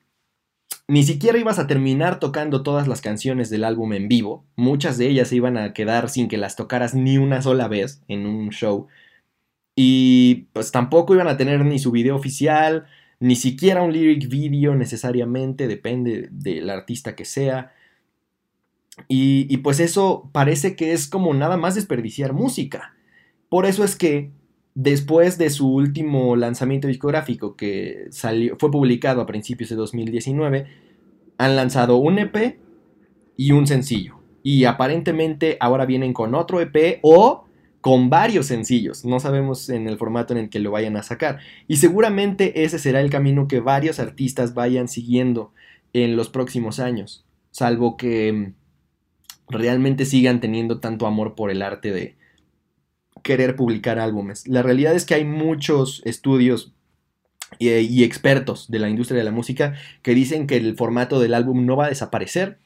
ni 0.89 1.03
siquiera 1.03 1.39
ibas 1.39 1.59
a 1.59 1.67
terminar 1.67 2.19
tocando 2.19 2.63
todas 2.63 2.89
las 2.89 3.03
canciones 3.03 3.51
del 3.51 3.63
álbum 3.63 3.93
en 3.93 4.09
vivo. 4.09 4.47
Muchas 4.57 4.97
de 4.97 5.09
ellas 5.09 5.33
iban 5.35 5.59
a 5.59 5.75
quedar 5.75 6.09
sin 6.09 6.29
que 6.29 6.39
las 6.39 6.57
tocaras 6.57 6.95
ni 6.95 7.19
una 7.19 7.43
sola 7.43 7.69
vez 7.69 8.03
en 8.09 8.25
un 8.27 8.51
show. 8.53 8.87
Y 9.77 10.47
pues 10.55 10.73
tampoco 10.73 11.15
iban 11.15 11.29
a 11.29 11.37
tener 11.37 11.63
ni 11.65 11.79
su 11.79 11.91
video 11.91 12.17
oficial, 12.17 12.87
ni 13.23 13.37
siquiera 13.37 13.83
un 13.83 13.93
lyric 13.93 14.29
video 14.29 14.75
necesariamente, 14.75 15.69
depende 15.69 16.29
del 16.33 16.69
artista 16.69 17.15
que 17.15 17.25
sea. 17.25 17.73
Y, 19.07 19.57
pues 19.59 19.79
eso 19.79 20.29
parece 20.33 20.75
que 20.75 20.93
es 20.93 21.07
como 21.07 21.33
nada 21.33 21.57
más 21.57 21.77
desperdiciar 21.77 22.33
música. 22.33 22.97
Por 23.49 23.65
eso 23.65 23.85
es 23.85 23.95
que 23.95 24.33
después 24.75 25.39
de 25.39 25.51
su 25.51 25.73
último 25.73 26.35
lanzamiento 26.35 26.89
discográfico 26.89 27.55
que 27.55 28.09
salió, 28.11 28.57
fue 28.59 28.73
publicado 28.73 29.21
a 29.21 29.27
principios 29.27 29.71
de 29.71 29.77
2019, 29.77 30.67
han 31.39 31.55
lanzado 31.55 31.99
un 31.99 32.19
EP 32.19 32.59
y 33.37 33.53
un 33.53 33.69
sencillo. 33.69 34.17
Y 34.43 34.65
aparentemente 34.65 35.59
ahora 35.61 35.87
vienen 35.87 36.13
con 36.13 36.35
otro 36.35 36.61
EP 36.61 36.99
o 37.03 37.45
con 37.83 38.11
varios 38.11 38.47
sencillos. 38.47 39.05
No 39.05 39.19
sabemos 39.19 39.69
en 39.69 39.89
el 39.89 39.99
formato 39.99 40.33
en 40.33 40.39
el 40.39 40.49
que 40.49 40.61
lo 40.61 40.71
vayan 40.71 40.97
a 40.97 41.03
sacar. 41.03 41.41
Y 41.67 41.77
seguramente 41.79 42.65
ese 42.65 42.79
será 42.79 43.01
el 43.01 43.11
camino 43.11 43.49
que 43.49 43.59
varios 43.59 43.99
artistas 43.99 44.55
vayan 44.55 44.87
siguiendo 44.87 45.53
en 45.93 46.15
los 46.15 46.29
próximos 46.31 46.79
años. 46.79 47.27
Salvo 47.51 47.97
que 47.97 48.33
mm, 48.33 48.55
realmente 49.49 50.07
sigan 50.07 50.41
teniendo 50.41 50.79
tanto 50.79 51.09
amor 51.09 51.35
por 51.35 51.51
el 51.51 51.61
arte 51.61 51.91
de 51.91 52.17
querer 53.25 53.57
publicar 53.57 53.99
álbumes. 53.99 54.47
La 54.47 54.63
realidad 54.63 54.95
es 54.95 55.05
que 55.05 55.15
hay 55.15 55.25
muchos 55.25 56.03
estudios 56.05 56.73
y, 57.59 58.05
expertos 58.05 58.71
de 58.71 58.79
la 58.79 58.91
industria 58.91 59.19
de 59.19 59.25
la 59.25 59.33
música 59.33 59.75
que 60.03 60.15
dicen 60.15 60.47
que 60.47 60.57
el 60.57 60.77
formato 60.77 61.19
del 61.19 61.35
álbum 61.35 61.67
no 61.67 61.77
va 61.77 61.87
a 61.87 61.91
desaparecer, 61.91 62.59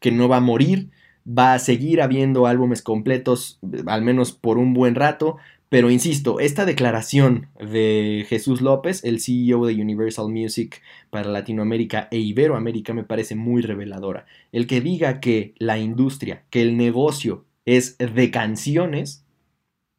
que 0.00 0.12
no 0.12 0.28
va 0.28 0.38
a 0.38 0.40
morir, 0.40 0.90
va 1.26 1.54
a 1.54 1.58
seguir 1.58 2.02
habiendo 2.02 2.46
álbumes 2.46 2.82
completos, 2.82 3.58
al 3.86 4.02
menos 4.02 4.32
por 4.32 4.58
un 4.58 4.74
buen 4.74 4.94
rato, 4.94 5.36
pero 5.72 5.90
insisto, 5.90 6.38
esta 6.38 6.66
declaración 6.66 7.48
de 7.58 8.26
Jesús 8.28 8.60
López, 8.60 9.02
el 9.04 9.20
CEO 9.20 9.64
de 9.64 9.80
Universal 9.80 10.28
Music 10.28 10.82
para 11.08 11.30
Latinoamérica 11.30 12.08
e 12.10 12.18
Iberoamérica, 12.18 12.92
me 12.92 13.04
parece 13.04 13.36
muy 13.36 13.62
reveladora. 13.62 14.26
El 14.52 14.66
que 14.66 14.82
diga 14.82 15.18
que 15.18 15.54
la 15.56 15.78
industria, 15.78 16.44
que 16.50 16.60
el 16.60 16.76
negocio 16.76 17.46
es 17.64 17.96
de 17.96 18.30
canciones, 18.30 19.24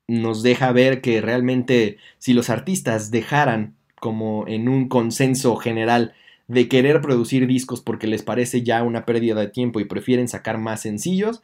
nos 0.07 0.43
deja 0.43 0.71
ver 0.71 1.01
que 1.01 1.21
realmente 1.21 1.97
si 2.19 2.33
los 2.33 2.51
artistas 2.51 3.09
dejaran 3.09 3.75
como 3.99 4.45
en 4.47 4.69
un 4.69 4.88
consenso 4.89 5.55
general 5.55 6.13
de 6.47 6.67
querer 6.67 7.01
producir 7.01 7.47
discos 7.47 7.82
porque 7.82 8.08
les 8.08 8.23
parece 8.23 8.63
ya 8.63 8.84
una 8.84 9.06
pérdida 9.06 9.36
de 9.36 9.47
tiempo 9.47 9.79
y 9.79 9.86
prefieren 9.86 10.27
sacar 10.27 10.58
más 10.58 10.82
sencillos, 10.82 11.41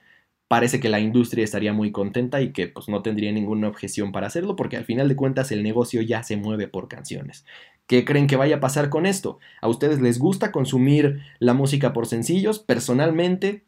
parece 0.48 0.80
que 0.80 0.90
la 0.90 1.00
industria 1.00 1.44
estaría 1.44 1.74
muy 1.74 1.92
contenta 1.92 2.42
y 2.42 2.52
que 2.52 2.68
pues 2.68 2.90
no 2.90 3.02
tendría 3.02 3.32
ninguna 3.32 3.68
objeción 3.68 4.12
para 4.12 4.28
hacerlo 4.28 4.56
porque 4.56 4.78
al 4.78 4.86
final 4.86 5.08
de 5.08 5.16
cuentas 5.16 5.52
el 5.52 5.64
negocio 5.64 6.02
ya 6.02 6.24
se 6.24 6.38
mueve 6.38 6.68
por 6.68 6.88
canciones. 6.88 7.46
¿Qué 7.88 8.06
creen 8.06 8.28
que 8.28 8.36
vaya 8.36 8.58
a 8.58 8.60
pasar 8.60 8.90
con 8.90 9.06
esto? 9.06 9.40
¿A 9.62 9.68
ustedes 9.68 10.00
les 10.00 10.20
gusta 10.20 10.52
consumir 10.52 11.22
la 11.40 11.54
música 11.54 11.94
por 11.94 12.06
sencillos? 12.06 12.60
Personalmente 12.60 13.64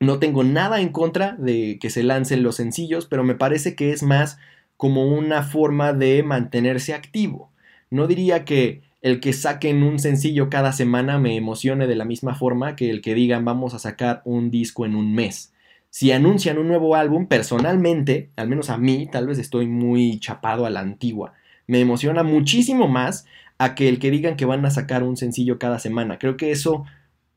no 0.00 0.18
tengo 0.18 0.44
nada 0.44 0.80
en 0.80 0.90
contra 0.90 1.36
de 1.38 1.78
que 1.80 1.90
se 1.90 2.02
lancen 2.02 2.42
los 2.42 2.56
sencillos, 2.56 3.06
pero 3.06 3.24
me 3.24 3.34
parece 3.34 3.74
que 3.74 3.92
es 3.92 4.02
más 4.02 4.38
como 4.76 5.06
una 5.06 5.42
forma 5.42 5.92
de 5.92 6.22
mantenerse 6.22 6.94
activo. 6.94 7.50
No 7.90 8.06
diría 8.06 8.44
que 8.44 8.82
el 9.06 9.20
que 9.20 9.32
saquen 9.32 9.84
un 9.84 10.00
sencillo 10.00 10.50
cada 10.50 10.72
semana 10.72 11.16
me 11.20 11.36
emocione 11.36 11.86
de 11.86 11.94
la 11.94 12.04
misma 12.04 12.34
forma 12.34 12.74
que 12.74 12.90
el 12.90 13.02
que 13.02 13.14
digan 13.14 13.44
vamos 13.44 13.72
a 13.72 13.78
sacar 13.78 14.20
un 14.24 14.50
disco 14.50 14.84
en 14.84 14.96
un 14.96 15.14
mes. 15.14 15.54
Si 15.90 16.10
anuncian 16.10 16.58
un 16.58 16.66
nuevo 16.66 16.96
álbum, 16.96 17.28
personalmente, 17.28 18.32
al 18.34 18.48
menos 18.48 18.68
a 18.68 18.78
mí, 18.78 19.06
tal 19.06 19.28
vez 19.28 19.38
estoy 19.38 19.68
muy 19.68 20.18
chapado 20.18 20.66
a 20.66 20.70
la 20.70 20.80
antigua. 20.80 21.34
Me 21.68 21.78
emociona 21.78 22.24
muchísimo 22.24 22.88
más 22.88 23.26
a 23.58 23.76
que 23.76 23.88
el 23.88 24.00
que 24.00 24.10
digan 24.10 24.34
que 24.34 24.44
van 24.44 24.66
a 24.66 24.72
sacar 24.72 25.04
un 25.04 25.16
sencillo 25.16 25.60
cada 25.60 25.78
semana. 25.78 26.18
Creo 26.18 26.36
que 26.36 26.50
eso 26.50 26.84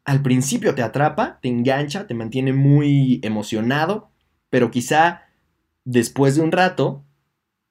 al 0.05 0.23
principio 0.23 0.73
te 0.73 0.81
atrapa, 0.81 1.37
te 1.39 1.49
engancha, 1.49 2.07
te 2.07 2.15
mantiene 2.15 2.51
muy 2.51 3.19
emocionado, 3.21 4.09
pero 4.49 4.71
quizá 4.71 5.21
después 5.85 6.35
de 6.35 6.41
un 6.41 6.51
rato, 6.51 7.03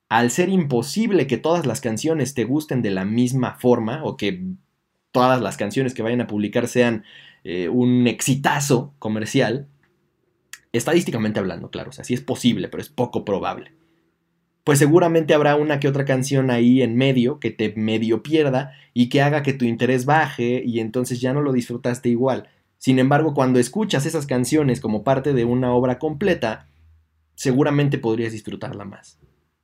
al 0.08 0.30
ser 0.30 0.48
imposible 0.48 1.26
que 1.26 1.36
todas 1.36 1.66
las 1.66 1.80
canciones 1.80 2.34
te 2.34 2.44
gusten 2.44 2.82
de 2.82 2.90
la 2.90 3.04
misma 3.04 3.54
forma 3.54 4.02
o 4.04 4.16
que 4.16 4.42
todas 5.12 5.40
las 5.40 5.56
canciones 5.56 5.94
que 5.94 6.02
vayan 6.02 6.20
a 6.20 6.26
publicar 6.26 6.68
sean 6.68 7.04
eh, 7.44 7.68
un 7.68 8.06
exitazo 8.06 8.94
comercial, 8.98 9.68
estadísticamente 10.72 11.40
hablando, 11.40 11.70
claro, 11.70 11.90
o 11.90 11.92
sea, 11.92 12.04
sí 12.04 12.14
es 12.14 12.20
posible, 12.20 12.68
pero 12.68 12.82
es 12.82 12.88
poco 12.88 13.24
probable 13.24 13.72
pues 14.68 14.80
seguramente 14.80 15.32
habrá 15.32 15.56
una 15.56 15.80
que 15.80 15.88
otra 15.88 16.04
canción 16.04 16.50
ahí 16.50 16.82
en 16.82 16.94
medio 16.94 17.40
que 17.40 17.50
te 17.50 17.72
medio 17.74 18.22
pierda 18.22 18.74
y 18.92 19.08
que 19.08 19.22
haga 19.22 19.42
que 19.42 19.54
tu 19.54 19.64
interés 19.64 20.04
baje 20.04 20.62
y 20.62 20.80
entonces 20.80 21.22
ya 21.22 21.32
no 21.32 21.40
lo 21.40 21.54
disfrutaste 21.54 22.10
igual. 22.10 22.50
Sin 22.76 22.98
embargo, 22.98 23.32
cuando 23.32 23.58
escuchas 23.58 24.04
esas 24.04 24.26
canciones 24.26 24.82
como 24.82 25.04
parte 25.04 25.32
de 25.32 25.46
una 25.46 25.72
obra 25.72 25.98
completa, 25.98 26.68
seguramente 27.34 27.96
podrías 27.96 28.32
disfrutarla 28.32 28.84
más. 28.84 29.18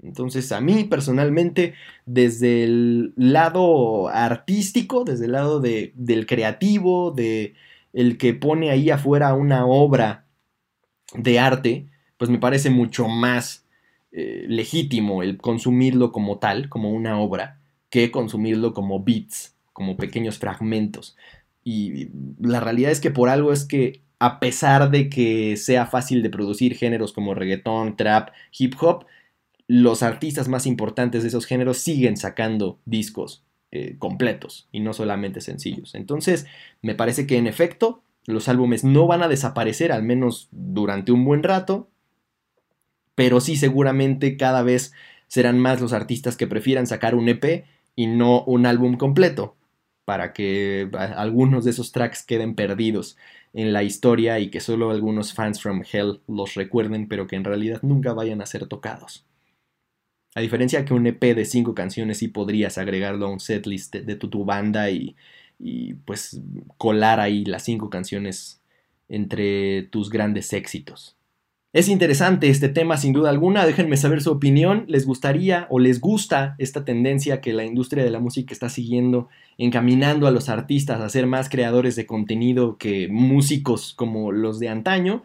Entonces, 0.04 0.52
a 0.52 0.60
mí 0.60 0.84
personalmente, 0.84 1.74
desde 2.06 2.64
el 2.64 3.14
lado 3.16 4.08
artístico, 4.08 5.04
desde 5.04 5.24
el 5.26 5.32
lado 5.32 5.60
de, 5.60 5.92
del 5.96 6.26
creativo, 6.26 7.10
de 7.10 7.54
el 7.92 8.18
que 8.18 8.34
pone 8.34 8.70
ahí 8.70 8.90
afuera 8.90 9.34
una 9.34 9.66
obra 9.66 10.26
de 11.14 11.38
arte, 11.38 11.86
pues 12.18 12.30
me 12.30 12.38
parece 12.38 12.70
mucho 12.70 13.08
más 13.08 13.66
eh, 14.12 14.44
legítimo 14.48 15.22
el 15.22 15.38
consumirlo 15.38 16.12
como 16.12 16.38
tal, 16.38 16.68
como 16.68 16.90
una 16.90 17.18
obra, 17.18 17.60
que 17.88 18.10
consumirlo 18.10 18.74
como 18.74 19.02
bits, 19.02 19.56
como 19.72 19.96
pequeños 19.96 20.38
fragmentos. 20.38 21.16
Y 21.64 22.10
la 22.38 22.60
realidad 22.60 22.90
es 22.90 23.00
que 23.00 23.10
por 23.10 23.28
algo 23.28 23.52
es 23.52 23.64
que 23.64 24.02
a 24.18 24.38
pesar 24.40 24.90
de 24.90 25.08
que 25.08 25.56
sea 25.56 25.86
fácil 25.86 26.22
de 26.22 26.30
producir 26.30 26.76
géneros 26.76 27.12
como 27.12 27.34
reggaetón, 27.34 27.96
trap, 27.96 28.30
hip 28.56 28.74
hop, 28.80 29.06
los 29.66 30.02
artistas 30.02 30.48
más 30.48 30.66
importantes 30.66 31.22
de 31.22 31.28
esos 31.28 31.46
géneros 31.46 31.78
siguen 31.78 32.16
sacando 32.16 32.78
discos 32.84 33.44
eh, 33.70 33.96
completos 33.98 34.68
y 34.72 34.80
no 34.80 34.92
solamente 34.92 35.40
sencillos. 35.40 35.94
Entonces, 35.94 36.46
me 36.82 36.94
parece 36.94 37.26
que 37.26 37.38
en 37.38 37.46
efecto 37.46 38.02
los 38.26 38.48
álbumes 38.48 38.84
no 38.84 39.06
van 39.06 39.22
a 39.22 39.28
desaparecer, 39.28 39.92
al 39.92 40.02
menos 40.02 40.48
durante 40.50 41.12
un 41.12 41.24
buen 41.24 41.42
rato, 41.42 41.88
pero 43.14 43.40
sí 43.40 43.56
seguramente 43.56 44.36
cada 44.36 44.62
vez 44.62 44.92
serán 45.28 45.58
más 45.58 45.80
los 45.80 45.92
artistas 45.92 46.36
que 46.36 46.46
prefieran 46.46 46.86
sacar 46.86 47.14
un 47.14 47.28
EP 47.28 47.64
y 47.96 48.06
no 48.06 48.44
un 48.44 48.66
álbum 48.66 48.96
completo, 48.96 49.56
para 50.04 50.32
que 50.32 50.88
algunos 51.16 51.64
de 51.64 51.70
esos 51.70 51.92
tracks 51.92 52.22
queden 52.22 52.54
perdidos 52.54 53.16
en 53.52 53.72
la 53.72 53.82
historia 53.82 54.38
y 54.38 54.50
que 54.50 54.60
solo 54.60 54.90
algunos 54.90 55.32
fans 55.32 55.60
from 55.60 55.82
Hell 55.90 56.20
los 56.28 56.54
recuerden, 56.54 57.08
pero 57.08 57.26
que 57.26 57.36
en 57.36 57.44
realidad 57.44 57.80
nunca 57.82 58.12
vayan 58.12 58.42
a 58.42 58.46
ser 58.46 58.66
tocados. 58.66 59.24
A 60.34 60.40
diferencia 60.40 60.84
que 60.84 60.94
un 60.94 61.06
EP 61.06 61.34
de 61.34 61.44
cinco 61.44 61.74
canciones 61.74 62.18
sí 62.18 62.28
podrías 62.28 62.76
agregarlo 62.78 63.26
a 63.26 63.30
un 63.30 63.40
setlist 63.40 63.94
de, 63.94 64.16
tu, 64.16 64.44
banda 64.44 64.90
y, 64.90 65.16
y 65.58 65.94
pues 65.94 66.40
colar 66.76 67.20
ahí 67.20 67.44
las 67.44 67.62
cinco 67.64 67.88
canciones 67.88 68.60
entre 69.08 69.82
tus 69.84 70.10
grandes 70.10 70.52
éxitos. 70.52 71.16
Es 71.72 71.88
interesante 71.88 72.50
este 72.50 72.68
tema 72.68 72.96
sin 72.96 73.12
duda 73.12 73.30
alguna, 73.30 73.66
déjenme 73.66 73.96
saber 73.96 74.22
su 74.22 74.30
opinión, 74.30 74.84
¿les 74.86 75.06
gustaría 75.06 75.66
o 75.70 75.80
les 75.80 76.00
gusta 76.00 76.54
esta 76.58 76.84
tendencia 76.84 77.40
que 77.40 77.52
la 77.52 77.64
industria 77.64 78.04
de 78.04 78.10
la 78.10 78.20
música 78.20 78.54
está 78.54 78.68
siguiendo, 78.68 79.28
encaminando 79.58 80.28
a 80.28 80.30
los 80.30 80.48
artistas 80.48 81.00
a 81.00 81.08
ser 81.08 81.26
más 81.26 81.48
creadores 81.48 81.96
de 81.96 82.06
contenido 82.06 82.78
que 82.78 83.08
músicos 83.08 83.92
como 83.92 84.30
los 84.30 84.60
de 84.60 84.68
antaño? 84.68 85.24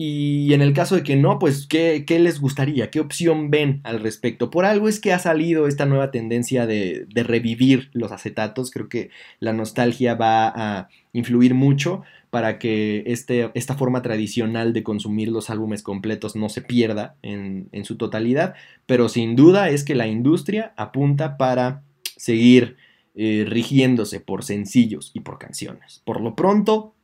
Y 0.00 0.54
en 0.54 0.62
el 0.62 0.74
caso 0.74 0.94
de 0.94 1.02
que 1.02 1.16
no, 1.16 1.40
pues 1.40 1.66
¿qué, 1.66 2.04
les 2.08 2.40
gustaría? 2.40 2.88
¿Qué 2.88 3.00
opción 3.00 3.50
ven 3.50 3.80
al 3.82 3.98
respecto? 4.00 4.48
Por 4.48 4.64
algo 4.64 4.88
es 4.88 5.00
que 5.00 5.12
ha 5.12 5.18
salido 5.18 5.66
esta 5.66 5.86
nueva 5.86 6.12
tendencia 6.12 6.66
de, 6.66 7.06
de 7.12 7.22
revivir 7.24 7.90
los 7.92 8.12
acetatos, 8.12 8.70
creo 8.70 8.88
que 8.88 9.10
la 9.40 9.52
nostalgia 9.52 10.14
va 10.14 10.52
a 10.54 10.88
influir 11.12 11.54
mucho 11.54 12.04
para 12.30 12.58
que 12.58 13.04
este, 13.06 13.50
esta 13.54 13.74
forma 13.74 14.02
tradicional 14.02 14.72
de 14.72 14.82
consumir 14.82 15.28
los 15.28 15.50
álbumes 15.50 15.82
completos 15.82 16.36
no 16.36 16.48
se 16.48 16.62
pierda 16.62 17.16
en, 17.22 17.68
su 17.84 17.96
totalidad, 17.96 18.54
pero 18.86 19.08
sin 19.08 19.34
duda 19.34 19.70
es 19.70 19.84
que 19.84 19.94
la 19.94 20.06
industria 20.06 20.74
apunta 20.76 21.36
para 21.38 21.82
seguir 22.16 22.76
eh, 23.14 23.44
rigiéndose 23.48 24.20
por 24.20 24.44
sencillos 24.44 25.10
y 25.14 25.20
por 25.20 25.38
canciones. 25.38 26.02
Por 26.04 26.20
lo 26.20 26.36
pronto, 26.36 26.94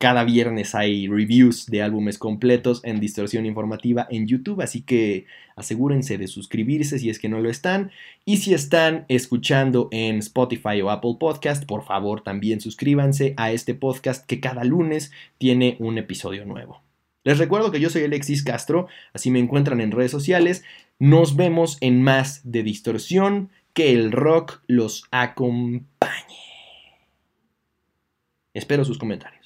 Cada 0.00 0.24
viernes 0.24 0.74
hay 0.74 1.08
reviews 1.08 1.66
de 1.66 1.82
álbumes 1.82 2.16
completos 2.16 2.80
en 2.84 3.00
Distorsión 3.00 3.44
Informativa 3.44 4.06
en 4.08 4.26
YouTube, 4.26 4.62
así 4.62 4.80
que 4.80 5.26
asegúrense 5.56 6.16
de 6.16 6.26
suscribirse 6.26 6.98
si 6.98 7.10
es 7.10 7.18
que 7.18 7.28
no 7.28 7.38
lo 7.38 7.50
están. 7.50 7.90
Y 8.24 8.38
si 8.38 8.54
están 8.54 9.04
escuchando 9.08 9.90
en 9.90 10.16
Spotify 10.20 10.80
o 10.80 10.88
Apple 10.88 11.16
Podcast, 11.20 11.66
por 11.66 11.84
favor 11.84 12.22
también 12.22 12.62
suscríbanse 12.62 13.34
a 13.36 13.52
este 13.52 13.74
podcast 13.74 14.24
que 14.24 14.40
cada 14.40 14.64
lunes 14.64 15.12
tiene 15.36 15.76
un 15.80 15.98
episodio 15.98 16.46
nuevo. 16.46 16.80
Les 17.22 17.36
recuerdo 17.36 17.70
que 17.70 17.80
yo 17.80 17.90
soy 17.90 18.04
Alexis 18.04 18.42
Castro, 18.42 18.88
así 19.12 19.30
me 19.30 19.38
encuentran 19.38 19.82
en 19.82 19.92
redes 19.92 20.12
sociales. 20.12 20.64
Nos 20.98 21.36
vemos 21.36 21.76
en 21.82 22.02
más 22.02 22.40
de 22.50 22.62
Distorsión, 22.62 23.50
que 23.74 23.92
el 23.92 24.12
rock 24.12 24.62
los 24.66 25.04
acompañe. 25.10 25.90
Espero 28.54 28.86
sus 28.86 28.96
comentarios. 28.96 29.39